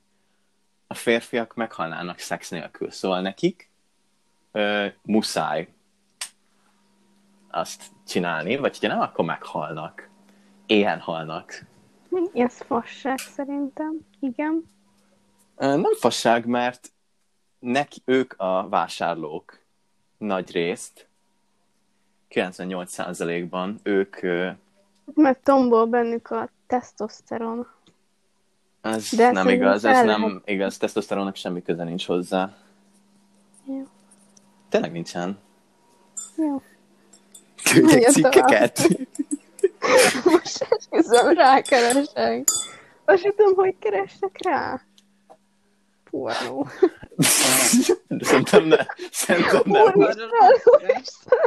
a 0.88 0.94
férfiak 0.94 1.56
meghalnának 1.56 2.20
szex 2.20 2.50
nélkül. 2.50 2.92
Szóval 2.92 3.22
nekik 3.22 3.70
ö, 4.52 4.88
muszáj 5.02 5.73
azt 7.56 7.84
csinálni, 8.08 8.56
vagy 8.58 8.80
ha 8.80 8.88
nem, 8.88 9.00
akkor 9.00 9.26
meghalnak. 9.26 10.10
Éhen 10.66 11.00
halnak. 11.00 11.66
ez 12.34 12.58
fasság 12.62 13.18
szerintem. 13.18 14.00
Igen. 14.20 14.72
Nem 15.58 15.94
fasság, 16.00 16.46
mert 16.46 16.92
neki, 17.60 18.02
ők 18.06 18.34
a 18.38 18.70
vásárlók 18.70 19.60
nagy 20.18 20.52
részt, 20.52 21.08
98%-ban 22.30 23.80
ők, 23.84 24.22
Mert 25.14 25.44
tombol 25.44 25.86
bennük 25.86 26.32
a 26.32 26.50
tesztoszteron. 26.68 27.68
ez 28.82 29.10
De 29.16 29.32
nem 29.32 29.48
igaz, 29.48 29.86
ez 29.86 30.06
nem 30.06 30.22
lehet- 30.22 30.50
igaz, 30.50 30.78
tesztoszteronnak 30.78 31.36
semmi 31.36 31.62
köze 31.62 31.84
nincs 31.84 32.06
hozzá. 32.06 32.56
Jó. 33.68 33.84
Tényleg 34.70 34.92
nincsen. 34.92 35.38
Jó. 36.38 36.62
Küldjek 37.72 38.10
cikkeket. 38.10 38.88
Most 40.24 40.68
esküszöm, 40.70 41.34
rákeresek. 41.34 42.44
Sem 43.08 43.34
tudom, 43.36 43.56
hogy 43.56 43.76
keresek 43.80 44.38
rá. 44.44 44.82
Pornó. 46.10 46.68
Szerintem 48.20 48.66
nem. 48.66 48.86
Szerintem 49.12 49.62
nem. 49.66 49.82
Úristen, 49.94 50.30
úristen. 50.64 51.40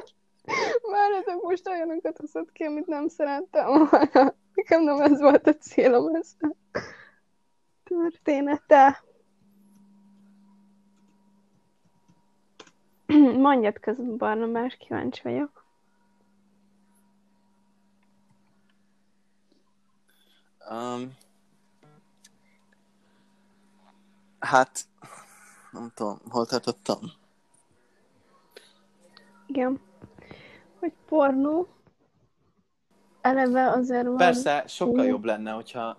Várjatok, 0.90 1.42
most 1.42 1.68
olyanokat 1.68 2.16
hozott 2.18 2.52
ki, 2.52 2.64
amit 2.64 2.86
nem 2.86 3.08
szerettem 3.08 3.66
volna. 3.66 4.34
Nekem 4.54 4.82
nem 4.82 5.00
ez 5.00 5.20
volt 5.20 5.46
a 5.46 5.54
célom, 5.54 6.14
ez 6.14 6.32
a 6.40 6.54
története. 7.84 9.04
Mondjad 13.38 13.80
közben, 13.80 14.16
Barna, 14.16 14.46
más 14.46 14.76
kíváncsi 14.76 15.20
vagyok. 15.22 15.65
Um, 20.70 21.12
hát, 24.38 24.80
nem 25.72 25.90
tudom, 25.94 26.20
hol 26.28 26.46
tartottam? 26.46 26.98
Igen. 29.46 29.80
Hogy 30.78 30.92
pornó. 31.08 31.68
Eleve 33.20 33.70
azért 33.70 34.06
van. 34.06 34.16
Persze, 34.16 34.64
sokkal 34.66 35.04
jobb 35.04 35.24
lenne, 35.24 35.50
hogyha 35.50 35.96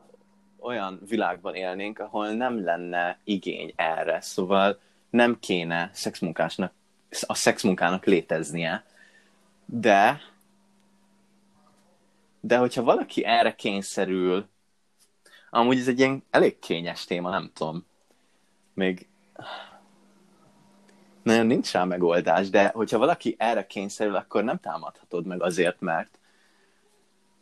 olyan 0.60 1.00
világban 1.08 1.56
élnénk, 1.56 2.00
ahol 2.00 2.32
nem 2.32 2.64
lenne 2.64 3.20
igény 3.24 3.74
erre, 3.76 4.22
szóval 4.22 4.80
nem 5.10 5.40
kéne 5.40 5.90
szexmunkásnak, 5.94 6.74
a 7.28 7.34
szexmunkának 7.34 8.06
léteznie, 8.06 8.86
de 9.66 10.22
de 12.40 12.58
hogyha 12.58 12.84
valaki 12.84 13.26
erre 13.26 13.56
kényszerül, 13.56 14.48
amúgy 15.50 15.78
ez 15.80 15.88
egy 15.88 16.00
ilyen 16.00 16.24
elég 16.30 16.60
kényes 16.60 17.06
téma, 17.06 17.30
nem 17.30 17.52
tudom, 17.54 17.86
még 18.74 19.08
nagyon 21.24 21.46
nincs 21.46 21.72
rá 21.72 21.84
megoldás, 21.84 22.50
de 22.50 22.68
hogyha 22.74 22.98
valaki 22.98 23.36
erre 23.40 23.68
kényszerül, 23.68 24.16
akkor 24.16 24.44
nem 24.44 24.60
támadhatod 24.60 25.26
meg 25.26 25.42
azért, 25.42 25.80
mert 25.80 26.20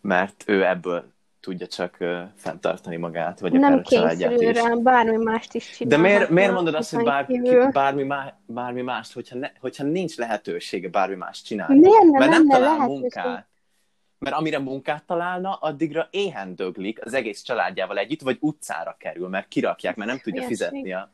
mert 0.01 0.43
ő 0.47 0.65
ebből 0.65 1.13
tudja 1.39 1.67
csak 1.67 1.95
ö, 1.99 2.21
fenntartani 2.35 2.95
magát, 2.97 3.39
vagy 3.39 3.55
akár 3.55 3.69
nem 3.69 3.79
a 3.79 3.81
családját 3.81 4.41
is. 4.41 4.61
rá, 4.61 4.73
bármi 4.75 5.23
mást 5.23 5.53
is 5.53 5.69
De 5.69 5.75
csinál. 5.75 5.99
miért, 5.99 6.29
miért 6.29 6.51
mondod 6.53 6.75
azt, 6.75 6.95
hogy 6.95 7.03
bár, 7.03 7.25
kívül? 7.25 7.67
bármi, 7.71 8.03
má, 8.03 8.37
bármi 8.45 8.81
mást, 8.81 9.13
hogyha, 9.13 9.37
ne, 9.37 9.49
hogyha 9.59 9.83
nincs 9.83 10.15
lehetősége 10.17 10.89
bármi 10.89 11.15
mást 11.15 11.45
csinálni? 11.45 11.79
Miért 11.79 12.03
ne 12.03 12.17
Mert 12.19 12.31
nem 12.31 12.47
lenne 12.47 12.53
talál 12.53 12.77
lehetőség? 12.77 12.99
munkát. 12.99 13.47
Mert 14.19 14.35
amire 14.35 14.59
munkát 14.59 15.03
találna, 15.03 15.53
addigra 15.53 16.07
éhen 16.11 16.55
döglik 16.55 17.05
az 17.05 17.13
egész 17.13 17.41
családjával 17.41 17.97
együtt, 17.97 18.21
vagy 18.21 18.37
utcára 18.39 18.95
kerül, 18.99 19.27
mert 19.27 19.47
kirakják, 19.47 19.95
mert 19.95 20.09
nem 20.09 20.19
tudja 20.19 20.41
Hülyeség. 20.43 20.67
fizetni 20.67 20.93
a, 20.93 21.09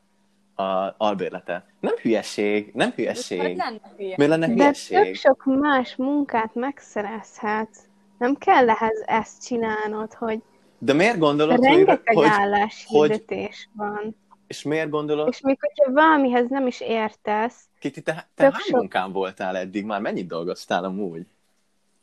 a 0.62 0.94
albérletet. 0.98 1.64
Nem 1.80 1.94
hülyeség, 2.02 2.70
nem 2.74 2.86
Hogy 2.88 2.94
hülyeség. 2.96 3.56
lenne. 3.56 3.80
Miért 3.96 4.18
lenne 4.26 4.46
De 4.46 4.52
hülyeség? 4.52 4.96
tök 5.04 5.14
sok 5.14 5.44
más 5.44 5.96
munkát 5.96 6.54
megszerezhetsz. 6.54 7.78
Nem 8.18 8.34
kell 8.36 8.70
ehhez 8.70 9.02
ezt 9.06 9.46
csinálnod, 9.46 10.14
hogy 10.14 10.40
De 10.78 10.92
miért 10.92 11.18
gondolod, 11.18 11.56
hogy, 11.56 11.66
rengeteg 11.66 12.14
hogy, 12.16 12.26
álláshirdetés 12.30 13.68
van. 13.76 14.16
és 14.46 14.62
miért 14.62 14.90
gondolod, 14.90 15.28
És 15.28 15.40
még 15.40 15.58
hogyha 15.60 15.92
valamihez 15.92 16.48
nem 16.48 16.66
is 16.66 16.80
értesz, 16.80 17.64
Kiti, 17.78 18.02
te, 18.02 18.28
te 18.34 18.42
hány 18.42 18.52
sok- 18.52 18.78
munkán 18.78 19.12
voltál 19.12 19.56
eddig? 19.56 19.84
Már 19.84 20.00
mennyit 20.00 20.26
dolgoztál 20.26 20.84
amúgy? 20.84 21.26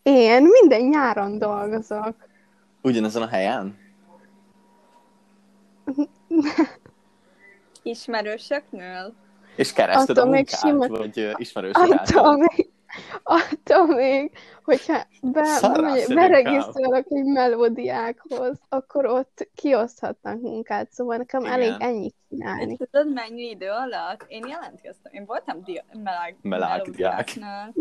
Én 0.03 0.41
minden 0.62 0.81
nyáron 0.81 1.38
dolgozok. 1.38 2.15
Ugyanazon 2.81 3.21
a 3.21 3.27
helyen? 3.27 3.77
Ismerősöknél? 7.83 9.13
És 9.55 9.73
kerested 9.73 10.17
Attól 10.17 10.29
a 10.29 10.31
még 10.31 10.47
munkát? 10.49 10.59
sima- 10.59 10.88
Vagy 10.97 11.31
ismerősök 11.35 11.83
Attól 11.91 12.38
még, 12.38 12.69
attól 13.23 13.85
még, 13.95 14.31
hogyha 14.63 14.97
be, 15.21 15.43
szedünk 15.45 16.13
beregisztrálok 16.13 17.05
egy 17.09 17.23
melódiákhoz, 17.25 18.59
akkor 18.69 19.05
ott 19.05 19.47
kioszthatnak 19.55 20.41
munkát, 20.41 20.91
szóval 20.91 21.17
nekem 21.17 21.41
Igen. 21.41 21.53
elég 21.53 21.73
ennyit 21.79 22.15
És 22.29 22.38
csinálni. 22.38 22.77
tudod, 22.77 23.13
mennyi 23.13 23.49
idő 23.49 23.69
alatt? 23.69 24.25
Én 24.27 24.47
jelentkeztem. 24.47 25.13
Én 25.13 25.25
voltam 25.25 25.63
dia- 25.63 25.85
meleg, 25.93 26.35
Melágdiák. 26.41 27.35
melódiáknál. 27.35 27.73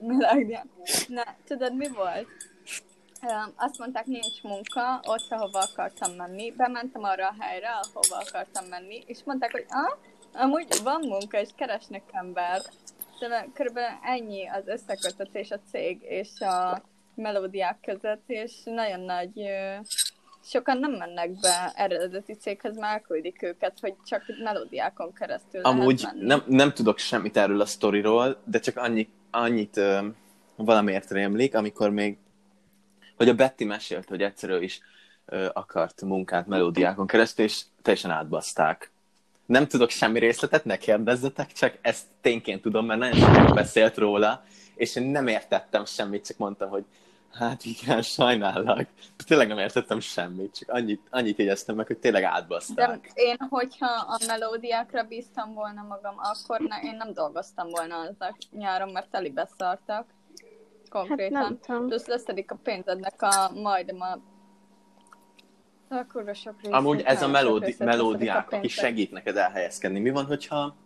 Melágdiák. 0.00 0.64
Na, 1.08 1.22
tudod, 1.46 1.76
mi 1.76 1.88
volt? 1.88 2.26
Azt 3.56 3.78
mondták, 3.78 4.04
nincs 4.04 4.42
munka, 4.42 5.00
ott, 5.06 5.26
ahova 5.30 5.58
akartam 5.58 6.12
menni. 6.12 6.50
Bementem 6.56 7.02
arra 7.02 7.26
a 7.26 7.34
helyre, 7.38 7.68
ahova 7.68 8.24
akartam 8.28 8.64
menni, 8.70 9.02
és 9.06 9.18
mondták, 9.24 9.52
hogy 9.52 9.66
ah, 9.68 9.98
amúgy 10.42 10.66
van 10.82 11.00
munka, 11.08 11.40
és 11.40 11.48
keresnek 11.56 12.02
embert. 12.12 12.70
De 13.18 13.48
körülbelül 13.54 13.98
ennyi 14.02 14.48
az 14.48 14.66
összekötetés 14.66 15.50
a 15.50 15.60
cég 15.70 16.02
és 16.02 16.40
a 16.40 16.82
melódiák 17.14 17.78
között, 17.80 18.24
és 18.26 18.52
nagyon 18.64 19.00
nagy... 19.00 19.32
Sokan 20.42 20.78
nem 20.78 20.92
mennek 20.92 21.30
be 21.40 21.72
eredeti 21.74 22.32
céghez, 22.34 22.76
már 22.76 22.92
elküldik 22.92 23.42
őket, 23.42 23.78
hogy 23.80 23.94
csak 24.04 24.22
melódiákon 24.42 25.12
keresztül 25.12 25.60
Amúgy 25.60 26.00
lehet 26.00 26.16
menni. 26.16 26.26
nem, 26.26 26.42
nem 26.46 26.72
tudok 26.72 26.98
semmit 26.98 27.36
erről 27.36 27.60
a 27.60 27.66
sztoriról, 27.66 28.40
de 28.44 28.58
csak 28.58 28.76
annyi, 28.76 29.08
annyit 29.30 29.76
ö, 29.76 30.06
valamiért 30.56 31.10
rémlik, 31.10 31.54
amikor 31.54 31.90
még, 31.90 32.18
hogy 33.16 33.28
a 33.28 33.34
Betty 33.34 33.64
mesélt, 33.64 34.08
hogy 34.08 34.22
egyszer 34.22 34.50
ő 34.50 34.62
is 34.62 34.80
ö, 35.26 35.48
akart 35.52 36.02
munkát 36.02 36.46
melódiákon 36.46 37.06
keresztül, 37.06 37.44
és 37.44 37.62
teljesen 37.82 38.10
átbaszták. 38.10 38.90
Nem 39.48 39.66
tudok 39.66 39.90
semmi 39.90 40.18
részletet, 40.18 40.64
ne 40.64 40.76
kérdezzetek, 40.76 41.52
csak 41.52 41.78
ezt 41.80 42.06
tényként 42.20 42.62
tudom, 42.62 42.86
mert 42.86 43.00
nagyon 43.00 43.18
sokat 43.18 43.54
beszélt 43.54 43.96
róla, 43.96 44.44
és 44.74 44.96
én 44.96 45.02
nem 45.02 45.26
értettem 45.26 45.84
semmit, 45.84 46.26
csak 46.26 46.36
mondtam, 46.36 46.68
hogy 46.68 46.84
Hát 47.32 47.64
igen, 47.64 48.02
sajnálak. 48.02 48.88
Tényleg 49.26 49.48
nem 49.48 49.58
értettem 49.58 50.00
semmit, 50.00 50.58
csak 50.58 50.70
annyit, 50.70 51.00
annyit 51.10 51.38
jegyeztem 51.38 51.76
meg, 51.76 51.86
hogy 51.86 51.98
tényleg 51.98 52.22
De 52.22 52.28
átbaszták. 52.28 53.10
én, 53.14 53.36
hogyha 53.50 53.86
a 53.86 54.18
melódiákra 54.26 55.02
bíztam 55.02 55.54
volna 55.54 55.82
magam, 55.82 56.14
akkor 56.16 56.60
ne, 56.60 56.80
én 56.82 56.96
nem 56.96 57.12
dolgoztam 57.12 57.68
volna 57.68 57.96
azzal 57.96 58.36
nyáron, 58.50 58.88
mert 58.88 59.10
telibe 59.10 59.48
szartak. 59.58 60.06
Hát 60.06 60.88
Konkrétan. 60.88 61.42
nem 61.42 61.58
tudom. 61.66 61.86
Plusz 61.86 62.06
leszedik 62.06 62.50
a 62.50 62.58
pénzednek 62.62 63.22
a 63.22 63.50
majdnem 63.54 64.00
a 64.00 64.18
akkor 65.88 66.34
sok 66.34 66.54
részét, 66.56 66.72
Amúgy 66.74 67.00
ez 67.00 67.22
a 67.22 67.28
melódi, 67.28 67.74
melódiák, 67.78 68.46
aki 68.46 68.48
pénzed. 68.60 68.70
segít 68.70 69.10
neked 69.10 69.36
elhelyezkedni. 69.36 69.98
Mi 70.00 70.10
van, 70.10 70.24
hogyha 70.24 70.76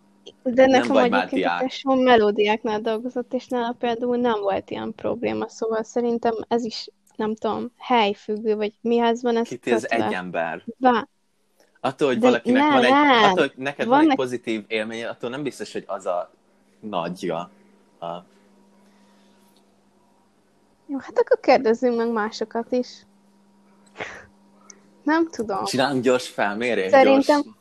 De 0.43 0.61
Nem 0.65 0.69
nekem 0.69 0.91
vagy 0.91 1.09
már 1.09 1.29
diák. 1.29 1.81
melódiáknál 1.83 2.81
dolgozott, 2.81 3.33
és 3.33 3.47
nála 3.47 3.75
például 3.79 4.17
nem 4.17 4.39
volt 4.41 4.69
ilyen 4.69 4.93
probléma, 4.95 5.49
szóval 5.49 5.83
szerintem 5.83 6.33
ez 6.47 6.63
is, 6.63 6.89
nem 7.15 7.35
tudom, 7.35 7.71
helyfüggő, 7.77 8.55
vagy 8.55 8.73
mihez 8.81 9.21
van 9.21 9.37
ez 9.37 9.47
kit 9.47 9.67
ez 9.67 9.85
egy 9.89 10.13
ember? 10.13 10.63
Vá- 10.77 11.07
Attól, 11.79 12.07
hogy 12.07 12.17
De 12.19 12.25
valakinek 12.27 12.61
nem, 12.61 12.71
van 12.73 12.83
egy, 12.83 12.89
nem. 12.91 13.23
attól, 13.23 13.47
hogy 13.47 13.53
neked 13.55 13.87
van, 13.87 13.99
Van 13.99 14.09
egy 14.09 14.15
pozitív 14.15 14.63
élménye, 14.67 15.09
attól 15.09 15.29
nem 15.29 15.43
biztos, 15.43 15.73
hogy 15.73 15.83
az 15.87 16.05
a 16.05 16.31
nagyja. 16.79 17.49
A... 17.99 18.05
Jó, 20.85 20.97
hát 20.97 21.19
akkor 21.19 21.39
kérdezzünk 21.39 21.97
meg 21.97 22.11
másokat 22.11 22.71
is. 22.71 22.87
Nem 25.03 25.29
tudom. 25.29 25.63
Csináljunk 25.65 26.03
gyors 26.03 26.27
felmérést. 26.27 26.89
Szerintem- 26.89 27.41
Gyors... 27.41 27.55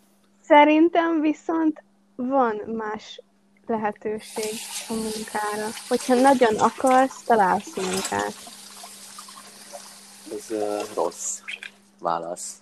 Szerintem 0.47 1.21
viszont 1.21 1.83
van 2.17 2.63
más 2.77 3.21
lehetőség 3.67 4.53
a 4.89 4.93
munkára. 4.93 5.69
Hogyha 5.89 6.15
nagyon 6.15 6.55
akarsz, 6.59 7.23
találsz 7.23 7.77
munkát. 7.77 8.35
Ez 10.37 10.51
uh, 10.51 10.95
rossz 10.95 11.41
válasz. 11.99 12.53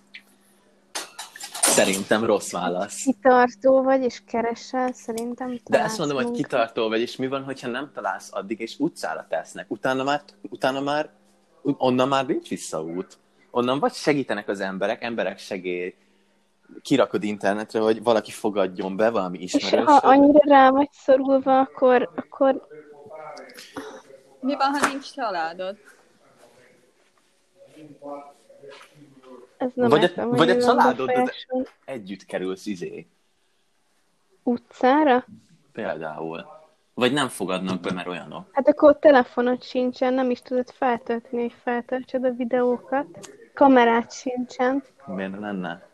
Szerintem 1.62 2.24
rossz 2.24 2.50
válasz. 2.52 3.02
Kitartó 3.02 3.82
vagy, 3.82 4.02
és 4.02 4.22
keresel, 4.26 4.92
szerintem 4.92 5.58
De 5.64 5.80
ezt 5.82 5.98
mondom, 5.98 6.16
hogy 6.16 6.26
munkát. 6.26 6.42
kitartó 6.42 6.88
vagy, 6.88 7.00
és 7.00 7.16
mi 7.16 7.28
van, 7.28 7.44
hogyha 7.44 7.68
nem 7.68 7.90
találsz 7.94 8.28
addig, 8.32 8.60
és 8.60 8.74
utcára 8.78 9.26
tesznek. 9.28 9.70
Utána 9.70 10.02
már, 10.04 10.22
utána 10.42 10.80
már, 10.80 11.10
onnan 11.62 12.08
már 12.08 12.26
nincs 12.26 12.48
visszaút. 12.48 13.18
Onnan 13.50 13.78
vagy 13.78 13.92
segítenek 13.92 14.48
az 14.48 14.60
emberek, 14.60 15.02
emberek 15.02 15.38
segély, 15.38 15.94
kirakod 16.82 17.22
internetre, 17.24 17.80
hogy 17.80 18.02
valaki 18.02 18.30
fogadjon 18.30 18.96
be 18.96 19.10
valami 19.10 19.38
És 19.38 19.54
ismerős. 19.54 19.86
ha 19.86 19.96
annyira 19.96 20.40
rá 20.44 20.70
vagy 20.70 20.88
szorulva, 20.92 21.58
akkor, 21.60 22.10
akkor 22.14 22.66
Mi 24.40 24.54
van, 24.56 24.70
ha 24.78 24.88
nincs 24.88 25.12
családod? 25.12 25.76
ez 29.56 29.70
nem 29.74 29.88
Vagy 29.88 29.98
a- 29.98 30.02
értem, 30.02 30.28
hogy 30.28 30.38
vagy 30.38 30.50
a 30.50 30.54
befolyásolni. 30.54 31.66
Együtt 31.84 32.24
kerülsz 32.24 32.66
izé, 32.66 33.06
Utcára? 34.42 35.24
például. 35.72 36.46
Vagy 36.94 37.12
nem 37.12 37.28
fogadnak 37.28 37.80
be, 37.80 37.92
mert 37.92 38.06
olyanok. 38.06 38.48
Hát 38.52 38.68
akkor 38.68 38.98
telefonod 38.98 39.62
sincsen, 39.62 40.14
nem 40.14 40.30
is 40.30 40.40
tudod 40.42 40.70
feltölteni, 40.70 41.42
hogy 41.42 41.54
feltöltsed 41.62 42.24
a 42.24 42.30
videókat. 42.30 43.06
Kamerát 43.54 44.12
sincsen. 44.12 44.82
Miért 45.06 45.38
lenne? 45.38 45.88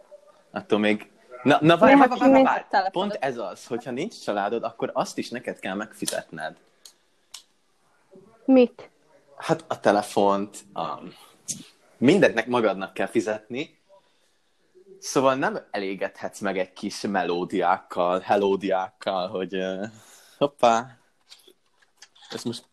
Attól 0.50 0.78
még... 0.78 1.10
Na, 1.42 1.58
na 1.60 1.76
várj, 1.76 1.94
várj, 1.98 2.18
várj, 2.18 2.42
várj, 2.42 2.64
várj. 2.70 2.90
Pont 2.90 3.12
ez 3.20 3.38
az, 3.38 3.66
hogyha 3.66 3.90
nincs 3.90 4.20
családod, 4.24 4.62
akkor 4.62 4.90
azt 4.94 5.18
is 5.18 5.30
neked 5.30 5.58
kell 5.58 5.74
megfizetned. 5.74 6.56
Mit? 8.44 8.90
Hát 9.36 9.64
a 9.68 9.80
telefont, 9.80 10.56
a... 10.74 10.98
mindentnek 11.98 12.46
magadnak 12.46 12.94
kell 12.94 13.06
fizetni, 13.06 13.78
szóval 14.98 15.34
nem 15.34 15.58
elégedhetsz 15.70 16.40
meg 16.40 16.58
egy 16.58 16.72
kis 16.72 17.00
melódiákkal, 17.00 18.20
helódiákkal, 18.20 19.28
hogy 19.28 19.56
uh, 19.56 19.86
hoppá, 20.38 20.98
ez 22.30 22.42
most 22.42 22.64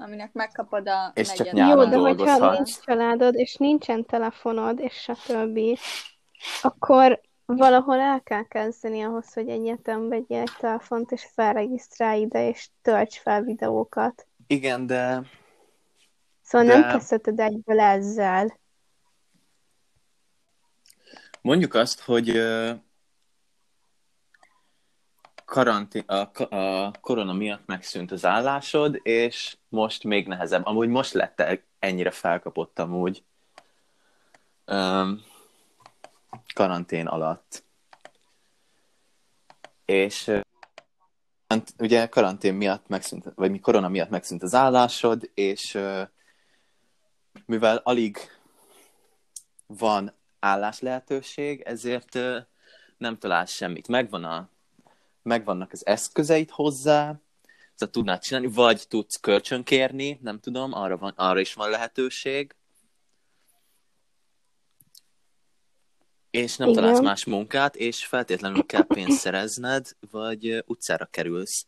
Aminek 0.00 0.32
megkapod 0.32 0.88
a 0.88 1.10
És 1.14 1.28
csak 1.28 1.38
negyed- 1.38 1.54
nyáron 1.54 1.84
Jó, 1.84 1.88
de 1.90 1.96
hogyha 1.96 2.50
nincs 2.52 2.80
családod, 2.80 3.34
és 3.34 3.54
nincsen 3.56 4.04
telefonod, 4.04 4.80
és 4.80 4.92
stb., 4.94 5.58
akkor 6.62 7.20
valahol 7.46 7.98
el 8.00 8.22
kell 8.22 8.44
kezdeni 8.46 9.02
ahhoz, 9.02 9.32
hogy 9.32 9.48
egyetem 9.48 10.08
vegyél 10.08 10.40
egy 10.40 10.52
telefont, 10.58 11.10
és 11.10 11.28
felregisztrálj 11.34 12.20
ide, 12.20 12.48
és 12.48 12.68
tölts 12.82 13.18
fel 13.18 13.42
videókat. 13.42 14.26
igen, 14.46 14.86
de 14.86 15.22
Szóval 16.42 16.66
De- 16.66 16.78
nem 16.78 16.90
kezdheted 16.90 17.40
egyből 17.40 17.80
ezzel. 17.80 18.58
Mondjuk 21.40 21.74
azt, 21.74 22.00
hogy 22.00 22.28
karantén, 25.48 26.04
a, 26.06 26.54
a 26.56 26.90
korona 27.00 27.32
miatt 27.32 27.66
megszűnt 27.66 28.10
az 28.12 28.24
állásod, 28.24 29.00
és 29.02 29.56
most 29.68 30.04
még 30.04 30.26
nehezebb. 30.26 30.66
Amúgy 30.66 30.88
most 30.88 31.12
lett 31.12 31.42
ennyire 31.78 32.10
felkapott 32.10 32.78
amúgy 32.78 33.24
öm, 34.64 35.22
karantén 36.54 37.06
alatt. 37.06 37.64
És 39.84 40.30
ugye 41.78 42.06
karantén 42.06 42.54
miatt 42.54 42.88
megszűnt, 42.88 43.24
vagy 43.34 43.50
mi 43.50 43.58
korona 43.58 43.88
miatt 43.88 44.10
megszűnt 44.10 44.42
az 44.42 44.54
állásod, 44.54 45.30
és 45.34 45.78
mivel 47.46 47.76
alig 47.76 48.18
van 49.66 50.12
állás 50.38 50.80
lehetőség, 50.80 51.60
ezért 51.60 52.18
nem 52.96 53.18
találsz 53.18 53.52
semmit. 53.52 53.88
Megvan 53.88 54.24
a, 54.24 54.48
megvannak 55.28 55.72
az 55.72 55.86
eszközeid 55.86 56.50
hozzá, 56.50 57.20
szóval 57.74 57.94
tudnád 57.94 58.22
csinálni, 58.22 58.48
vagy 58.48 58.84
tudsz 58.88 59.16
kölcsönkérni, 59.16 60.18
nem 60.22 60.40
tudom, 60.40 60.72
arra, 60.72 60.96
van, 60.96 61.12
arra 61.16 61.40
is 61.40 61.54
van 61.54 61.70
lehetőség. 61.70 62.54
És 66.30 66.56
nem 66.56 66.68
Igen. 66.68 66.82
találsz 66.82 67.00
más 67.00 67.24
munkát, 67.24 67.76
és 67.76 68.04
feltétlenül 68.04 68.66
kell 68.66 68.86
pénzt 68.86 69.18
szerezned, 69.18 69.96
vagy 70.10 70.62
utcára 70.66 71.06
kerülsz. 71.06 71.64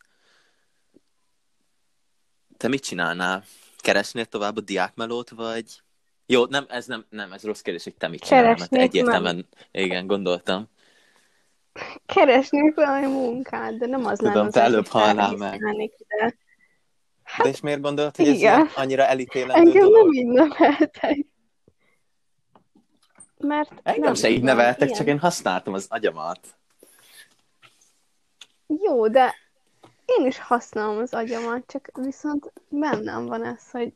Te 2.56 2.68
mit 2.68 2.82
csinálnál? 2.82 3.44
Keresnél 3.76 4.24
tovább 4.24 4.56
a 4.56 4.60
diákmelót, 4.60 5.30
vagy... 5.30 5.82
Jó, 6.26 6.46
nem, 6.46 6.66
ez 6.68 6.86
nem, 6.86 7.04
nem, 7.08 7.32
ez 7.32 7.42
rossz 7.42 7.60
kérdés, 7.60 7.84
hogy 7.84 7.94
te 7.94 8.08
mit 8.08 8.24
csinálnál, 8.24 8.56
mert 8.58 8.74
egyértelműen, 8.74 9.46
igen, 9.70 10.06
gondoltam. 10.06 10.68
Keresnék 12.14 12.74
valami 12.74 13.06
munkát, 13.06 13.78
de 13.78 13.86
nem 13.86 14.04
az 14.06 14.18
Tudom, 14.18 14.34
lenne 14.34 14.46
az 14.46 14.52
te 14.52 14.60
előbb 14.62 14.86
halnál 14.86 15.36
meg. 15.36 15.60
ide. 15.60 16.36
De 17.42 17.48
és 17.48 17.60
miért 17.60 17.80
gondolod, 17.80 18.16
hogy 18.16 18.28
ez 18.28 18.34
igen. 18.34 18.54
ilyen 18.54 18.68
annyira 18.76 19.02
elítélendő 19.06 19.70
Engem 19.70 19.82
dolog? 19.88 20.02
nem 20.04 20.12
így 20.12 20.26
neveltek. 20.26 21.26
Mert 23.38 23.72
Engem 23.82 24.02
nem 24.02 24.14
se 24.14 24.28
így 24.28 24.42
neveltek, 24.42 24.82
ilyen. 24.88 24.98
csak 24.98 25.06
én 25.06 25.18
használtam 25.18 25.72
az 25.74 25.86
agyamat. 25.88 26.40
Jó, 28.66 29.08
de 29.08 29.34
én 30.18 30.26
is 30.26 30.38
használom 30.38 30.98
az 30.98 31.14
agyamat, 31.14 31.66
csak 31.66 31.90
viszont 31.94 32.52
bennem 32.68 33.26
van 33.26 33.44
ez, 33.44 33.70
hogy 33.70 33.92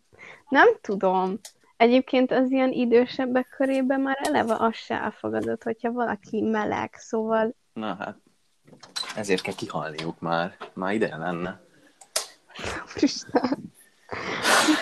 nem 0.48 0.68
tudom. 0.80 1.40
Egyébként 1.76 2.32
az 2.32 2.50
ilyen 2.50 2.72
idősebbek 2.72 3.48
körében 3.56 4.00
már 4.00 4.18
eleve 4.22 4.56
az 4.58 4.74
se 4.74 4.94
elfogadott, 4.94 5.62
hogyha 5.62 5.92
valaki 5.92 6.40
meleg, 6.40 6.94
szóval 6.94 7.54
Na 7.74 7.94
hát, 7.94 8.16
ezért 9.16 9.42
kell 9.42 9.54
kihalniuk 9.54 10.20
már. 10.20 10.56
Már 10.72 10.92
ideje 10.94 11.16
lenne. 11.16 11.60
Isten. 12.94 13.72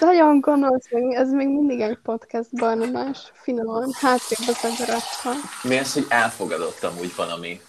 Nagyon 0.00 0.40
gonosz, 0.40 0.86
ez 1.10 1.30
még 1.30 1.48
mindig 1.48 1.80
egy 1.80 1.98
podcast 1.98 2.48
barnamás, 2.54 3.32
finoman, 3.34 3.92
hátrébb 3.92 4.48
az 4.48 4.64
agarakkal. 4.64 5.34
Mi 5.62 5.78
az, 5.78 5.92
hogy 5.92 6.06
elfogadott 6.08 6.82
amúgy 6.82 7.14
valami? 7.16 7.60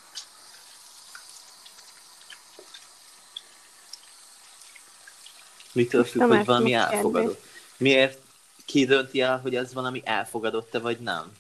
Mitől 5.72 6.04
függ, 6.04 6.22
hogy 6.22 6.46
valami 6.46 6.74
elfogadott? 6.74 7.44
Miért 7.78 8.22
ki 8.66 8.86
dönti 8.86 9.22
el, 9.22 9.40
hogy 9.40 9.56
ez 9.56 9.74
valami 9.74 10.02
elfogadott-e, 10.06 10.80
vagy 10.80 11.00
nem? 11.00 11.32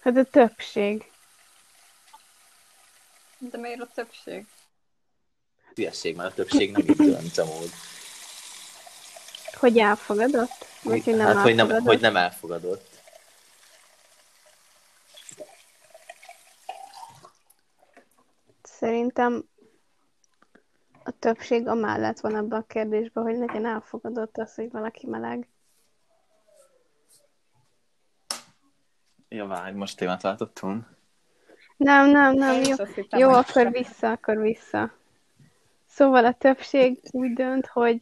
Hát 0.00 0.16
a 0.16 0.24
többség. 0.24 1.09
De 3.40 3.58
miért 3.58 3.80
a 3.80 3.86
többség? 3.94 4.46
Hülyeség, 5.74 6.16
mert 6.16 6.30
a 6.30 6.34
többség 6.34 6.72
nem 6.72 6.88
így 6.88 6.96
dönt 6.96 7.38
amúgy. 7.38 7.70
Hogy 9.52 9.78
elfogadott? 9.78 10.66
Vagy 10.82 11.04
hogy 11.04 11.16
nem 11.16 11.26
hát. 11.26 11.42
Hogy 11.42 11.54
nem, 11.54 11.70
hogy 11.70 12.00
nem 12.00 12.16
elfogadott. 12.16 12.88
Szerintem 18.62 19.48
a 21.04 21.10
többség 21.18 21.68
amellett 21.68 22.20
van 22.20 22.34
abban 22.34 22.60
a 22.60 22.66
kérdésben, 22.66 23.24
hogy 23.24 23.36
legyen 23.36 23.66
elfogadott 23.66 24.36
az, 24.38 24.54
hogy 24.54 24.70
valaki 24.70 25.06
meleg. 25.06 25.48
Ja, 29.28 29.46
várj, 29.46 29.74
most 29.74 29.96
témát 29.96 30.22
váltottunk. 30.22 30.98
Nem, 31.80 32.10
nem, 32.10 32.34
nem, 32.34 32.54
Én 32.54 32.74
jó. 32.78 32.84
hittem, 32.84 33.20
Jó, 33.20 33.28
akkor 33.30 33.70
vissza, 33.72 34.10
akkor 34.10 34.38
vissza. 34.40 34.92
Szóval 35.88 36.24
a 36.24 36.32
többség 36.32 36.98
úgy 37.10 37.32
dönt, 37.32 37.66
hogy, 37.66 37.98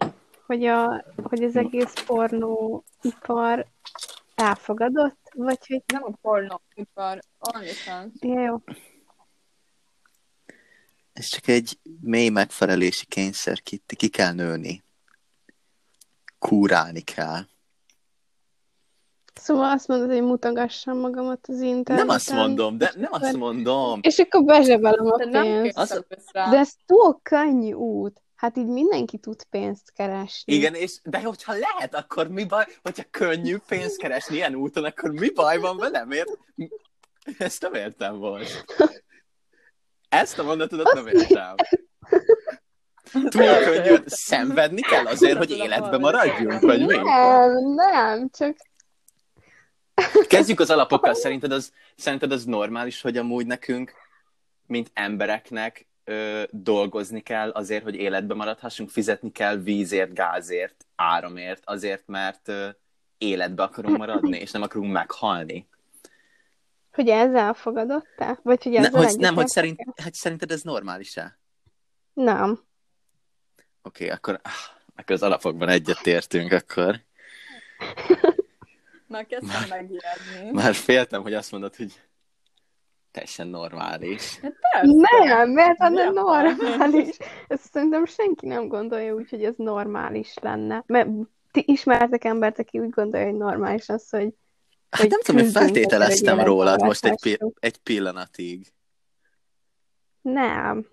hogy, 0.46 0.64
a, 0.64 1.04
hogy 1.22 1.42
az 1.44 1.56
egész 1.56 1.92
pornóipar 2.06 3.66
elfogadott, 4.34 5.30
vagy 5.32 5.66
hogy 5.66 5.82
Nem 5.86 6.04
a 6.04 6.10
pornóipar, 6.20 7.18
OnlyFans. 7.38 8.12
ja, 8.20 8.40
jó. 8.40 8.62
Ez 11.12 11.26
csak 11.26 11.48
egy 11.48 11.78
mély 12.00 12.28
megfelelési 12.28 13.06
kényszer, 13.06 13.62
Kitti. 13.62 13.96
Ki 13.96 14.08
kell 14.08 14.32
nőni. 14.32 14.82
Kúrálni 16.38 17.00
kell. 17.00 17.40
Szóval 19.39 19.70
azt 19.70 19.89
mondod, 19.89 20.11
hogy 20.11 20.22
mutogassam 20.22 20.99
magamat 20.99 21.47
az 21.49 21.61
interneten. 21.61 22.07
Nem 22.07 22.09
azt 22.09 22.32
mondom, 22.32 22.78
de 22.78 22.93
nem 22.97 23.12
azt 23.12 23.36
mondom. 23.36 24.01
És 24.03 24.18
akkor 24.18 24.45
bezsebelem 24.45 25.07
a 25.07 25.16
pénzt. 25.16 25.78
Az-. 25.78 26.05
De 26.32 26.59
ez 26.59 26.72
túl 26.86 27.20
könnyű 27.22 27.72
út. 27.72 28.22
Hát 28.34 28.57
így 28.57 28.66
mindenki 28.66 29.18
tud 29.18 29.43
pénzt 29.51 29.93
keresni. 29.93 30.55
Igen, 30.55 30.74
és, 30.74 31.01
de 31.05 31.22
hogyha 31.22 31.53
lehet, 31.53 31.95
akkor 31.95 32.28
mi 32.28 32.45
baj, 32.45 32.64
hogyha 32.82 33.05
könnyű 33.11 33.57
pénzt 33.68 33.97
keresni 33.97 34.36
ilyen 34.36 34.55
úton, 34.55 34.84
akkor 34.84 35.11
mi 35.11 35.30
baj 35.30 35.59
van 35.59 35.76
vele? 35.76 36.05
Miért? 36.05 36.39
Ezt 37.39 37.62
nem 37.62 37.74
értem 37.74 38.14
most. 38.14 38.64
Ezt 40.09 40.39
a 40.39 40.43
mondatodat 40.43 40.95
nem 40.95 41.07
értem. 41.07 41.55
Túl 43.12 43.55
könnyű, 43.64 43.95
szenvedni 44.07 44.80
kell 44.80 45.07
azért, 45.07 45.36
hogy 45.36 45.51
életbe 45.51 45.99
maradjunk, 45.99 46.61
vagy 46.61 46.86
mi? 46.86 46.97
Nem, 46.97 47.74
nem, 47.74 48.28
csak 48.30 48.57
Kezdjük 50.28 50.61
az 50.61 50.70
alapokkal. 50.70 51.14
Szerinted 51.14 51.53
az, 51.53 51.72
szerinted 51.96 52.32
az 52.32 52.44
normális, 52.44 53.01
hogy 53.01 53.16
amúgy 53.16 53.46
nekünk, 53.46 53.92
mint 54.66 54.90
embereknek 54.94 55.86
ö, 56.05 56.42
dolgozni 56.51 57.20
kell 57.20 57.51
azért, 57.51 57.82
hogy 57.82 57.94
életbe 57.94 58.34
maradhassunk, 58.34 58.90
fizetni 58.90 59.32
kell 59.32 59.57
vízért, 59.57 60.14
gázért, 60.14 60.86
áramért, 60.96 61.62
azért, 61.64 62.03
mert 62.07 62.49
ö, 62.49 62.68
életbe 63.18 63.62
akarunk 63.62 63.96
maradni, 63.96 64.38
és 64.38 64.51
nem 64.51 64.62
akarunk 64.62 64.92
meghalni. 64.92 65.68
hogy 66.92 67.09
ez 67.09 67.34
elfogadott-e? 67.34 68.38
Vagy 68.42 68.62
hogy 68.62 68.72
Ne, 68.72 68.78
ezzel 68.78 69.03
hogy, 69.03 69.18
nem, 69.18 69.34
hogy, 69.34 69.49
szerint, 69.49 69.80
hogy 70.03 70.14
szerinted 70.14 70.51
ez 70.51 70.62
normális-e? 70.62 71.38
Nem. 72.12 72.51
Oké, 73.82 74.05
okay, 74.05 74.16
akkor, 74.16 74.40
ah, 74.42 74.53
akkor 74.96 75.14
az 75.14 75.22
alapokban 75.22 75.68
egyetértünk, 75.68 76.53
akkor. 76.53 77.01
Már 79.09 79.26
kezdtem 79.26 79.68
megijedni. 79.68 80.50
Már 80.52 80.74
féltem, 80.74 81.22
hogy 81.22 81.34
azt 81.34 81.52
mondod, 81.52 81.76
hogy 81.76 82.00
teljesen 83.11 83.46
normális. 83.46 84.38
Hát 84.38 84.54
persze. 84.72 84.92
Nem, 85.34 85.50
mert 85.50 85.80
az 85.80 85.92
Nem. 85.92 86.12
normális. 86.12 87.16
Ezt 87.48 87.70
szerintem 87.72 88.04
senki 88.04 88.46
nem 88.46 88.68
gondolja 88.68 89.14
úgy, 89.14 89.30
hogy 89.30 89.44
ez 89.44 89.54
normális 89.56 90.34
lenne. 90.40 90.82
Mert 90.86 91.09
ti 91.50 91.64
ismertek 91.66 92.24
embert, 92.24 92.59
aki 92.59 92.78
úgy 92.78 92.90
gondolja, 92.90 93.26
hogy 93.26 93.36
normális 93.36 93.88
az, 93.88 94.11
hogy 94.11 94.34
Hát 94.90 95.00
Hogy 95.00 95.11
nem 95.11 95.20
tudom, 95.20 95.40
hogy 95.42 95.50
feltételeztem 95.52 96.40
rólad 96.40 96.82
most 96.82 97.04
egy, 97.04 97.20
pi- 97.20 97.38
egy 97.59 97.76
pillanatig. 97.78 98.72
nem. 100.20 100.86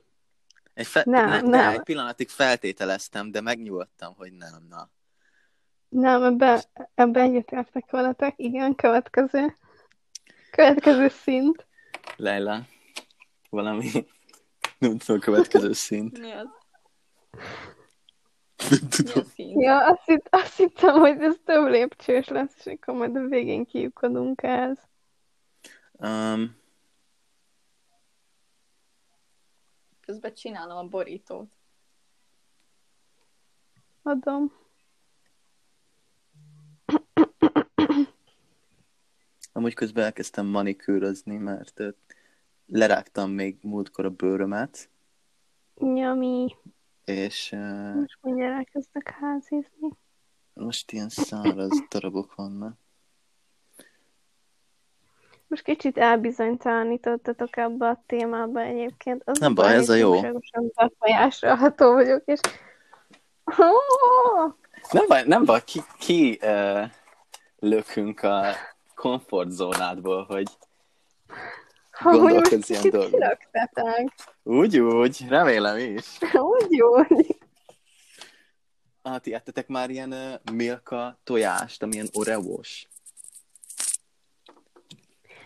Egy, 0.74 0.88
fe- 0.88 1.06
Nem, 1.06 1.30
ne, 1.30 1.42
nem. 1.42 1.52
De 1.52 1.72
egy 1.72 1.84
pillanatig 1.84 2.30
feltételeztem, 2.30 3.32
de 3.32 3.42
megnyugodtam, 3.42 4.14
hogy 4.16 4.32
nem, 4.34 4.66
na. 4.70 4.90
Nem, 5.96 6.24
ebbe, 6.24 6.64
ebbe 6.96 7.22
egyetértek 7.22 7.92
veletek. 7.92 8.34
Igen, 8.38 8.76
következő. 8.76 9.56
Következő 10.52 11.08
szint. 11.08 11.68
Leila, 12.16 12.62
valami 13.50 13.90
nem 14.78 14.98
tudom, 14.98 15.18
a 15.18 15.24
következő 15.24 15.74
szint. 15.74 16.20
Mi 16.20 16.32
az? 16.32 16.48
Nem 18.70 18.80
Mi 18.82 18.88
tudom. 18.90 19.24
Ja, 19.36 19.88
azt, 19.88 20.06
hitt, 20.06 20.28
azt 20.30 20.58
hittem, 20.58 21.00
hogy 21.00 21.22
ez 21.22 21.36
több 21.46 21.68
lépcsős 21.68 22.28
lesz, 22.28 22.66
és 22.66 22.66
akkor 22.66 22.94
majd 22.94 23.16
a 23.16 23.28
végén 23.28 23.66
kiukadunk 23.66 24.44
ehhez. 24.44 24.88
Um, 25.92 26.58
Közben 30.06 30.34
csinálom 30.34 30.78
a 30.78 30.90
borítót. 30.90 31.52
Adom. 34.02 34.64
Amúgy 39.56 39.74
közben 39.74 40.04
elkezdtem 40.04 40.46
manikűrözni, 40.46 41.38
mert 41.38 41.82
lerágtam 42.66 43.32
még 43.32 43.58
múltkor 43.62 44.06
a 44.06 44.10
bőrömet, 44.10 44.90
Nyami. 45.76 46.56
és 47.06 47.52
uh, 47.52 47.96
Most 47.96 48.18
mindjárt 48.22 48.54
elkezdek 48.58 49.10
házizni. 49.10 49.90
most 50.54 50.92
ilyen 50.92 51.10
száraz 51.10 51.84
darabok 51.90 52.36
vannak. 52.36 52.78
Most 55.48 55.64
kicsit 55.64 55.98
elbizonytalanítottatok 55.98 57.58
ebbe 57.58 57.88
a 57.88 58.04
témába 58.06 58.62
egyébként. 58.62 59.22
Az 59.26 59.40
Nem 59.40 59.54
baj, 59.56 59.74
ez 59.74 59.90
a 59.90 59.96
jó. 59.96 60.12
túlságosan 60.12 60.72
befolyásolható 60.76 61.94
vagyok, 61.94 62.24
és... 62.26 62.40
Oh! 63.46 64.54
Nem 64.92 65.08
baj, 65.08 65.24
nem 65.26 65.46
baj, 65.46 65.64
ki, 65.64 65.82
ki 66.00 66.40
uh, 66.42 66.84
lökünk 67.60 68.22
a 68.22 68.44
komfortzónádból, 68.96 70.24
hogy 70.24 70.48
most 72.04 72.20
Gondolkodz 72.20 72.70
ilyen 72.70 72.90
dolgokon. 72.90 74.12
úgy, 74.44 74.80
úgy, 74.80 75.28
remélem 75.28 75.78
is. 75.78 76.18
Úgy 76.34 76.82
úgy. 76.82 77.38
Ah, 79.02 79.20
ti 79.20 79.34
ettetek 79.34 79.68
már 79.68 79.90
ilyen 79.90 80.12
uh, 80.12 80.54
Milka 80.54 81.20
tojást, 81.24 81.84
amilyen 81.84 82.08
oreós? 82.14 82.88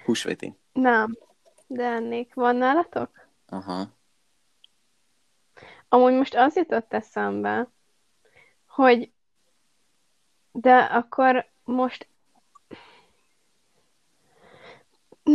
Húsvéti. 0.05 0.57
Nem, 0.73 1.17
de 1.67 1.83
ennék. 1.83 2.33
Van 2.33 2.55
nálatok? 2.55 3.27
Aha. 3.47 3.87
Amúgy 5.89 6.13
most 6.13 6.35
az 6.35 6.55
jutott 6.55 6.93
eszembe, 6.93 7.67
hogy 8.67 9.11
de 10.51 10.75
akkor 10.77 11.49
most 11.63 12.08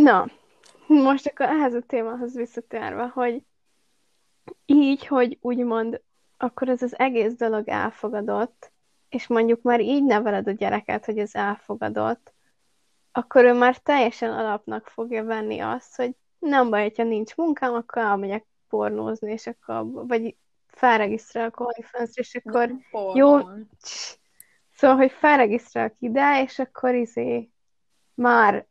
na, 0.02 0.26
most 0.86 1.26
akkor 1.26 1.46
ehhez 1.46 1.74
a 1.74 1.80
témához 1.80 2.34
visszatérve, 2.34 3.06
hogy 3.06 3.42
így, 4.66 5.06
hogy 5.06 5.38
úgymond 5.40 6.00
akkor 6.36 6.68
ez 6.68 6.82
az 6.82 6.98
egész 6.98 7.34
dolog 7.34 7.68
elfogadott, 7.68 8.72
és 9.08 9.26
mondjuk 9.26 9.62
már 9.62 9.80
így 9.80 10.04
neveled 10.04 10.48
a 10.48 10.50
gyereket, 10.50 11.04
hogy 11.04 11.18
ez 11.18 11.34
elfogadott, 11.34 12.32
akkor 13.12 13.44
ő 13.44 13.52
már 13.52 13.76
teljesen 13.76 14.32
alapnak 14.32 14.86
fogja 14.86 15.24
venni 15.24 15.58
azt, 15.58 15.96
hogy 15.96 16.16
nem 16.38 16.70
baj, 16.70 16.82
hogyha 16.82 17.02
nincs 17.02 17.36
munkám, 17.36 17.74
akkor 17.74 18.02
elmegyek 18.02 18.46
pornózni, 18.68 19.32
és 19.32 19.46
akkor, 19.46 20.06
vagy 20.06 20.36
felregisztrálok 20.66 21.60
OnlyFans, 21.60 22.10
és 22.12 22.34
akkor 22.34 22.74
Jó. 23.14 23.40
Cs. 23.82 24.18
Szóval, 24.70 24.96
hogy 24.96 25.12
felregisztrálok 25.12 25.94
ide, 25.98 26.42
és 26.42 26.58
akkor 26.58 26.94
izé 26.94 27.50
már 28.14 28.66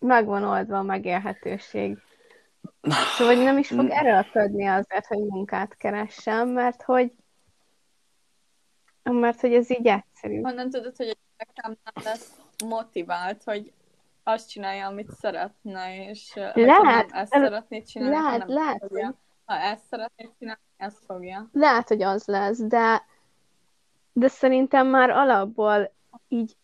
megvan 0.00 0.44
oldva 0.44 0.78
a 0.78 0.82
megélhetőség. 0.82 1.98
Szóval, 3.16 3.34
hogy 3.34 3.44
nem 3.44 3.58
is 3.58 3.68
fog 3.68 3.90
erőlködni 3.90 4.66
azért, 4.66 5.06
hogy 5.06 5.18
munkát 5.18 5.76
keressen, 5.76 6.48
mert 6.48 6.82
hogy 6.82 7.12
mert 9.02 9.40
hogy 9.40 9.54
ez 9.54 9.70
így 9.70 9.86
egyszerű. 9.86 10.40
Honnan 10.40 10.70
tudod, 10.70 10.96
hogy 10.96 11.08
a 11.08 11.16
gyerekem 11.38 11.78
nem 11.84 12.04
lesz 12.04 12.38
motivált, 12.64 13.42
hogy 13.44 13.72
azt 14.22 14.48
csinálja, 14.48 14.86
amit 14.86 15.10
szeretne, 15.10 16.08
és 16.08 16.32
Lehet, 16.34 16.56
nem 16.82 17.08
ezt 17.12 17.34
el- 17.34 17.42
szeretné 17.42 17.82
csinálni, 17.82 18.14
lehet, 18.14 18.30
hanem 18.30 18.48
lehet, 18.48 18.78
fogja. 18.78 19.14
Ha 19.44 19.54
ezt 19.54 19.84
szeretné 19.90 20.30
csinálni, 20.38 20.60
ezt 20.76 21.04
fogja. 21.06 21.48
Lehet, 21.52 21.88
hogy 21.88 22.02
az 22.02 22.26
lesz, 22.26 22.58
de 22.58 23.02
de 24.12 24.28
szerintem 24.28 24.86
már 24.86 25.10
alapból 25.10 25.92
így 26.28 26.56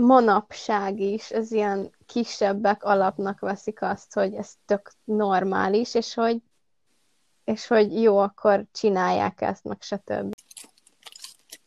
manapság 0.00 1.00
is 1.00 1.30
az 1.30 1.52
ilyen 1.52 1.90
kisebbek 2.06 2.84
alapnak 2.84 3.40
veszik 3.40 3.82
azt, 3.82 4.14
hogy 4.14 4.34
ez 4.34 4.52
tök 4.66 4.92
normális, 5.04 5.94
és 5.94 6.14
hogy 6.14 6.42
és 7.44 7.66
hogy 7.66 8.02
jó, 8.02 8.18
akkor 8.18 8.64
csinálják 8.72 9.40
ezt, 9.40 9.64
meg 9.64 9.82
se 9.82 9.96
több. 9.96 10.32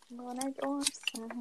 Van 0.08 0.46
egy 0.46 0.58
ország. 0.60 1.36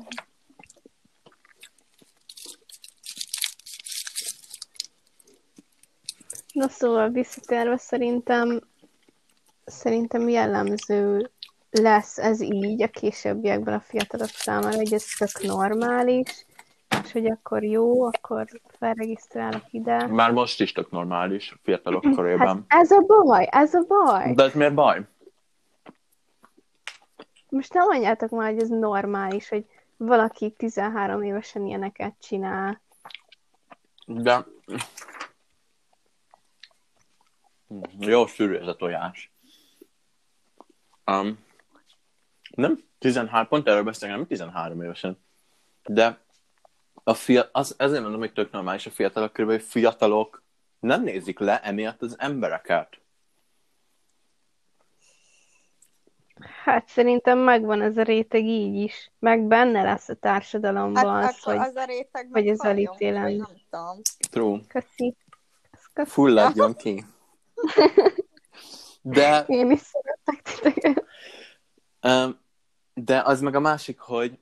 Na 6.52 6.68
szóval 6.68 7.08
visszatérve 7.08 7.76
szerintem 7.76 8.60
szerintem 9.64 10.28
jellemző 10.28 11.30
lesz 11.70 12.18
ez 12.18 12.40
így 12.40 12.82
a 12.82 12.88
későbbiekben 12.88 13.74
a 13.74 13.80
fiatalok 13.80 14.28
számára, 14.28 14.76
hogy 14.76 14.92
ez 14.92 15.04
tök 15.18 15.42
normális, 15.42 16.46
és 17.04 17.12
hogy 17.12 17.26
akkor 17.26 17.64
jó, 17.64 18.04
akkor 18.04 18.46
felregisztrálok 18.78 19.64
ide. 19.70 20.06
Már 20.06 20.30
most 20.30 20.60
is 20.60 20.72
tök 20.72 20.90
normális, 20.90 21.54
fiatalok 21.62 22.04
Hát 22.04 22.14
körében. 22.14 22.64
ez 22.68 22.90
a 22.90 23.00
baj, 23.00 23.48
ez 23.50 23.74
a 23.74 23.84
baj. 23.88 24.34
De 24.34 24.42
ez 24.42 24.54
miért 24.54 24.74
baj? 24.74 25.06
Most 27.48 27.72
nem 27.74 27.86
mondjátok 27.86 28.30
már, 28.30 28.52
hogy 28.52 28.62
ez 28.62 28.68
normális, 28.68 29.48
hogy 29.48 29.66
valaki 29.96 30.50
13 30.50 31.22
évesen 31.22 31.66
ilyeneket 31.66 32.14
csinál. 32.20 32.80
De... 34.06 34.46
Jó 37.98 38.26
sűrű 38.26 38.54
ez 38.54 38.66
a 38.66 38.76
tojás. 38.76 39.32
Um, 41.06 41.38
nem 42.54 42.78
13, 42.98 43.48
pont 43.48 43.68
erről 43.68 43.82
beszélünk, 43.82 44.18
nem 44.18 44.26
13 44.26 44.82
évesen. 44.82 45.18
De 45.84 46.21
a 47.04 47.14
fia, 47.14 47.48
az, 47.52 47.74
ezért 47.78 48.02
mondom, 48.02 48.20
hogy 48.20 48.32
tök 48.32 48.50
normális 48.50 48.86
a 48.86 48.90
fiatalok 48.90 49.32
körül, 49.32 49.50
hogy 49.50 49.62
fiatalok 49.62 50.42
nem 50.80 51.02
nézik 51.02 51.38
le 51.38 51.60
emiatt 51.60 52.02
az 52.02 52.16
embereket. 52.18 53.00
Hát 56.64 56.88
szerintem 56.88 57.38
megvan 57.38 57.82
ez 57.82 57.96
a 57.96 58.02
réteg 58.02 58.44
így 58.44 58.74
is. 58.74 59.10
Meg 59.18 59.40
benne 59.46 59.82
lesz 59.82 60.08
a 60.08 60.14
társadalomban 60.14 61.22
Hát 61.22 61.30
az, 61.30 61.42
hogy 61.42 61.56
az 61.56 61.76
a 61.76 61.84
réteg 61.84 62.28
hogy 62.32 62.48
ez 62.48 62.58
vagy 62.58 62.90
Nem 62.98 63.46
tudom. 63.70 64.00
True. 64.30 64.60
köszi. 64.68 65.16
Köszi. 65.92 66.10
Fulladjon 66.10 66.74
ki. 66.74 67.04
De, 69.02 69.44
Én 69.46 69.70
is 69.70 69.80
szeretek 69.80 70.42
titeket. 70.42 71.04
um, 72.02 72.40
de 72.94 73.20
az 73.20 73.40
meg 73.40 73.54
a 73.54 73.60
másik, 73.60 73.98
hogy 73.98 74.38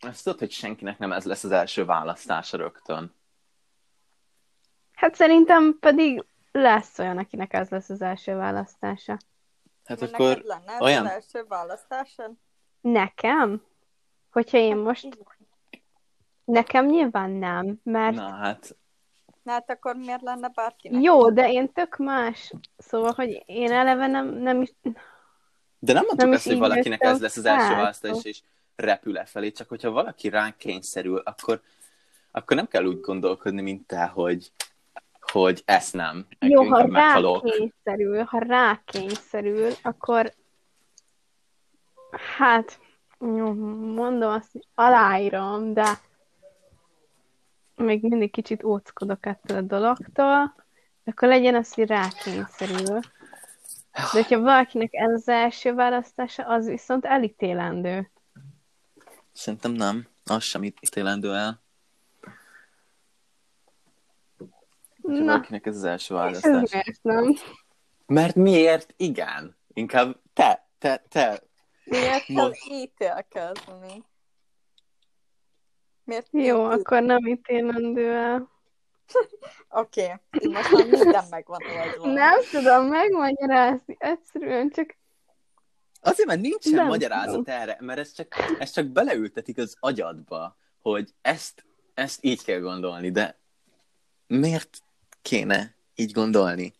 azt 0.00 0.24
tudod, 0.24 0.38
hogy 0.38 0.50
senkinek 0.50 0.98
nem 0.98 1.12
ez 1.12 1.24
lesz 1.24 1.44
az 1.44 1.50
első 1.50 1.84
választása 1.84 2.56
rögtön. 2.56 3.14
Hát 4.92 5.14
szerintem 5.14 5.76
pedig 5.80 6.24
lesz 6.52 6.98
olyan, 6.98 7.18
akinek 7.18 7.52
ez 7.52 7.68
lesz 7.68 7.88
az 7.88 8.02
első 8.02 8.34
választása. 8.34 9.18
Hát 9.84 10.00
Mert 10.00 10.12
akkor 10.12 10.28
neked 10.28 10.44
lenne 10.46 10.72
ez 10.72 10.80
olyan- 10.80 11.04
az 11.06 11.10
első 11.12 11.44
választásod? 11.48 12.30
Nekem? 12.80 13.62
Hogyha 14.30 14.58
én 14.58 14.76
most... 14.76 15.18
Nekem 16.44 16.86
nyilván 16.86 17.30
nem, 17.30 17.80
mert 17.82 18.14
Na 18.16 18.28
hát, 18.30 18.76
Na 19.42 19.52
hát 19.52 19.70
akkor 19.70 19.96
miért 19.96 20.22
lenne 20.22 20.48
bárkinek? 20.48 21.02
jó, 21.02 21.30
de 21.30 21.50
én 21.50 21.72
tök 21.72 21.96
más. 21.96 22.52
Szóval, 22.76 23.12
hogy 23.12 23.42
én 23.46 23.72
eleve 23.72 24.06
nem, 24.06 24.28
nem 24.28 24.62
is... 24.62 24.72
de 25.78 25.92
nem 25.92 26.04
mondtuk 26.06 26.18
Nem 26.18 26.30
azt, 26.30 26.46
hogy 26.46 26.58
valakinek 26.58 27.02
ez 27.02 27.20
lesz 27.20 27.36
az 27.36 27.44
első 27.44 27.74
választás, 27.74 28.24
és 28.24 28.40
repül 28.78 29.12
lefelé, 29.12 29.50
csak 29.50 29.68
hogyha 29.68 29.90
valaki 29.90 30.28
ránk 30.28 30.56
kényszerül, 30.56 31.18
akkor, 31.18 31.60
akkor 32.30 32.56
nem 32.56 32.68
kell 32.68 32.84
úgy 32.84 33.00
gondolkodni, 33.00 33.62
mint 33.62 33.86
te, 33.86 34.04
hogy, 34.04 34.52
hogy 35.20 35.62
ezt 35.64 35.94
nem. 35.94 36.26
Jó, 36.38 36.62
ha 36.62 36.86
rákényszerül, 36.86 38.22
ha 38.22 38.38
rákényszerül, 38.38 39.70
akkor 39.82 40.32
hát 42.36 42.80
jó, 43.20 43.52
mondom 43.94 44.30
azt, 44.30 44.52
hogy 44.52 44.66
aláírom, 44.74 45.72
de 45.72 45.98
még 47.76 48.02
mindig 48.02 48.30
kicsit 48.30 48.64
óckodok 48.64 49.26
ettől 49.26 49.56
a 49.56 49.60
dologtól, 49.60 50.54
akkor 51.04 51.28
legyen 51.28 51.54
az, 51.54 51.74
hogy 51.74 51.86
rákényszerül. 51.86 53.00
De 53.92 54.02
hogyha 54.12 54.40
valakinek 54.40 54.88
ez 54.92 55.12
az 55.12 55.28
első 55.28 55.74
választása, 55.74 56.42
az 56.42 56.66
viszont 56.66 57.04
elítélendő. 57.04 58.10
Szerintem 59.38 59.72
nem. 59.72 60.06
Az 60.24 60.42
sem 60.42 60.62
itt 60.62 60.76
ítélendő 60.80 61.34
el. 61.34 61.62
Na, 64.96 65.24
valakinek 65.24 65.66
ez 65.66 65.76
az 65.76 65.84
első 65.84 66.14
választás. 66.14 66.70
miért 66.70 67.02
nem? 67.02 67.34
Mert 68.06 68.34
miért? 68.34 68.94
Igen. 68.96 69.56
Inkább 69.72 70.20
te, 70.32 70.68
te, 70.78 71.04
te. 71.08 71.42
Miért 71.84 72.24
kell 72.24 72.36
Mond. 72.36 72.54
ítélkezni? 72.70 74.04
Miért 76.04 76.28
Jó, 76.30 76.40
ítél- 76.40 76.80
akkor 76.80 77.02
nem 77.02 77.26
ítélendő 77.26 78.12
el. 78.12 78.50
Oké, 79.68 80.02
okay. 80.02 80.16
így 80.40 80.50
most 80.50 80.70
már 80.72 80.86
minden 80.86 81.24
meg 81.30 81.46
van 81.46 81.60
oldva. 81.62 82.12
Nem 82.12 82.40
tudom 82.50 82.86
megmagyarázni, 82.86 83.96
egyszerűen 83.98 84.70
csak 84.70 84.97
Azért, 86.00 86.28
mert 86.28 86.40
nincsen 86.40 86.72
Nem 86.72 86.86
magyarázat 86.86 87.34
tudom. 87.34 87.54
erre, 87.54 87.76
mert 87.80 87.98
ez 87.98 88.12
csak, 88.12 88.34
ez 88.58 88.70
csak 88.70 88.86
beleültetik 88.86 89.58
az 89.58 89.76
agyadba, 89.80 90.56
hogy 90.82 91.14
ezt, 91.22 91.64
ezt 91.94 92.24
így 92.24 92.44
kell 92.44 92.58
gondolni, 92.60 93.10
de 93.10 93.38
miért 94.26 94.82
kéne 95.22 95.74
így 95.94 96.12
gondolni? 96.12 96.74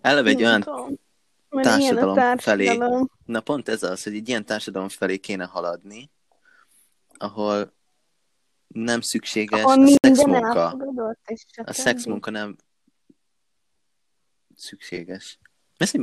Eleve 0.00 0.28
egy 0.28 0.38
Nem 0.40 0.46
olyan, 0.46 0.62
a 1.48 1.60
társadalom 1.60 2.14
felé- 2.38 2.66
társadalom. 2.66 3.10
na 3.24 3.40
pont 3.40 3.68
ez 3.68 3.82
az, 3.82 4.02
hogy 4.02 4.14
egy 4.14 4.28
ilyen 4.28 4.44
társadalom 4.44 4.88
felé 4.88 5.16
kéne 5.18 5.44
haladni, 5.44 6.10
ahol 7.16 7.72
nem 8.66 9.00
szükséges 9.00 9.62
a 9.64 9.86
szexmunka. 10.00 10.60
elfogadott, 10.62 11.18
és 11.26 11.44
A 11.64 11.72
stb. 14.64 14.80
szexmunka 14.80 15.18
nem 15.18 15.20
szükséges. 15.20 15.38
Ez, 15.76 15.90
hogy 15.90 16.00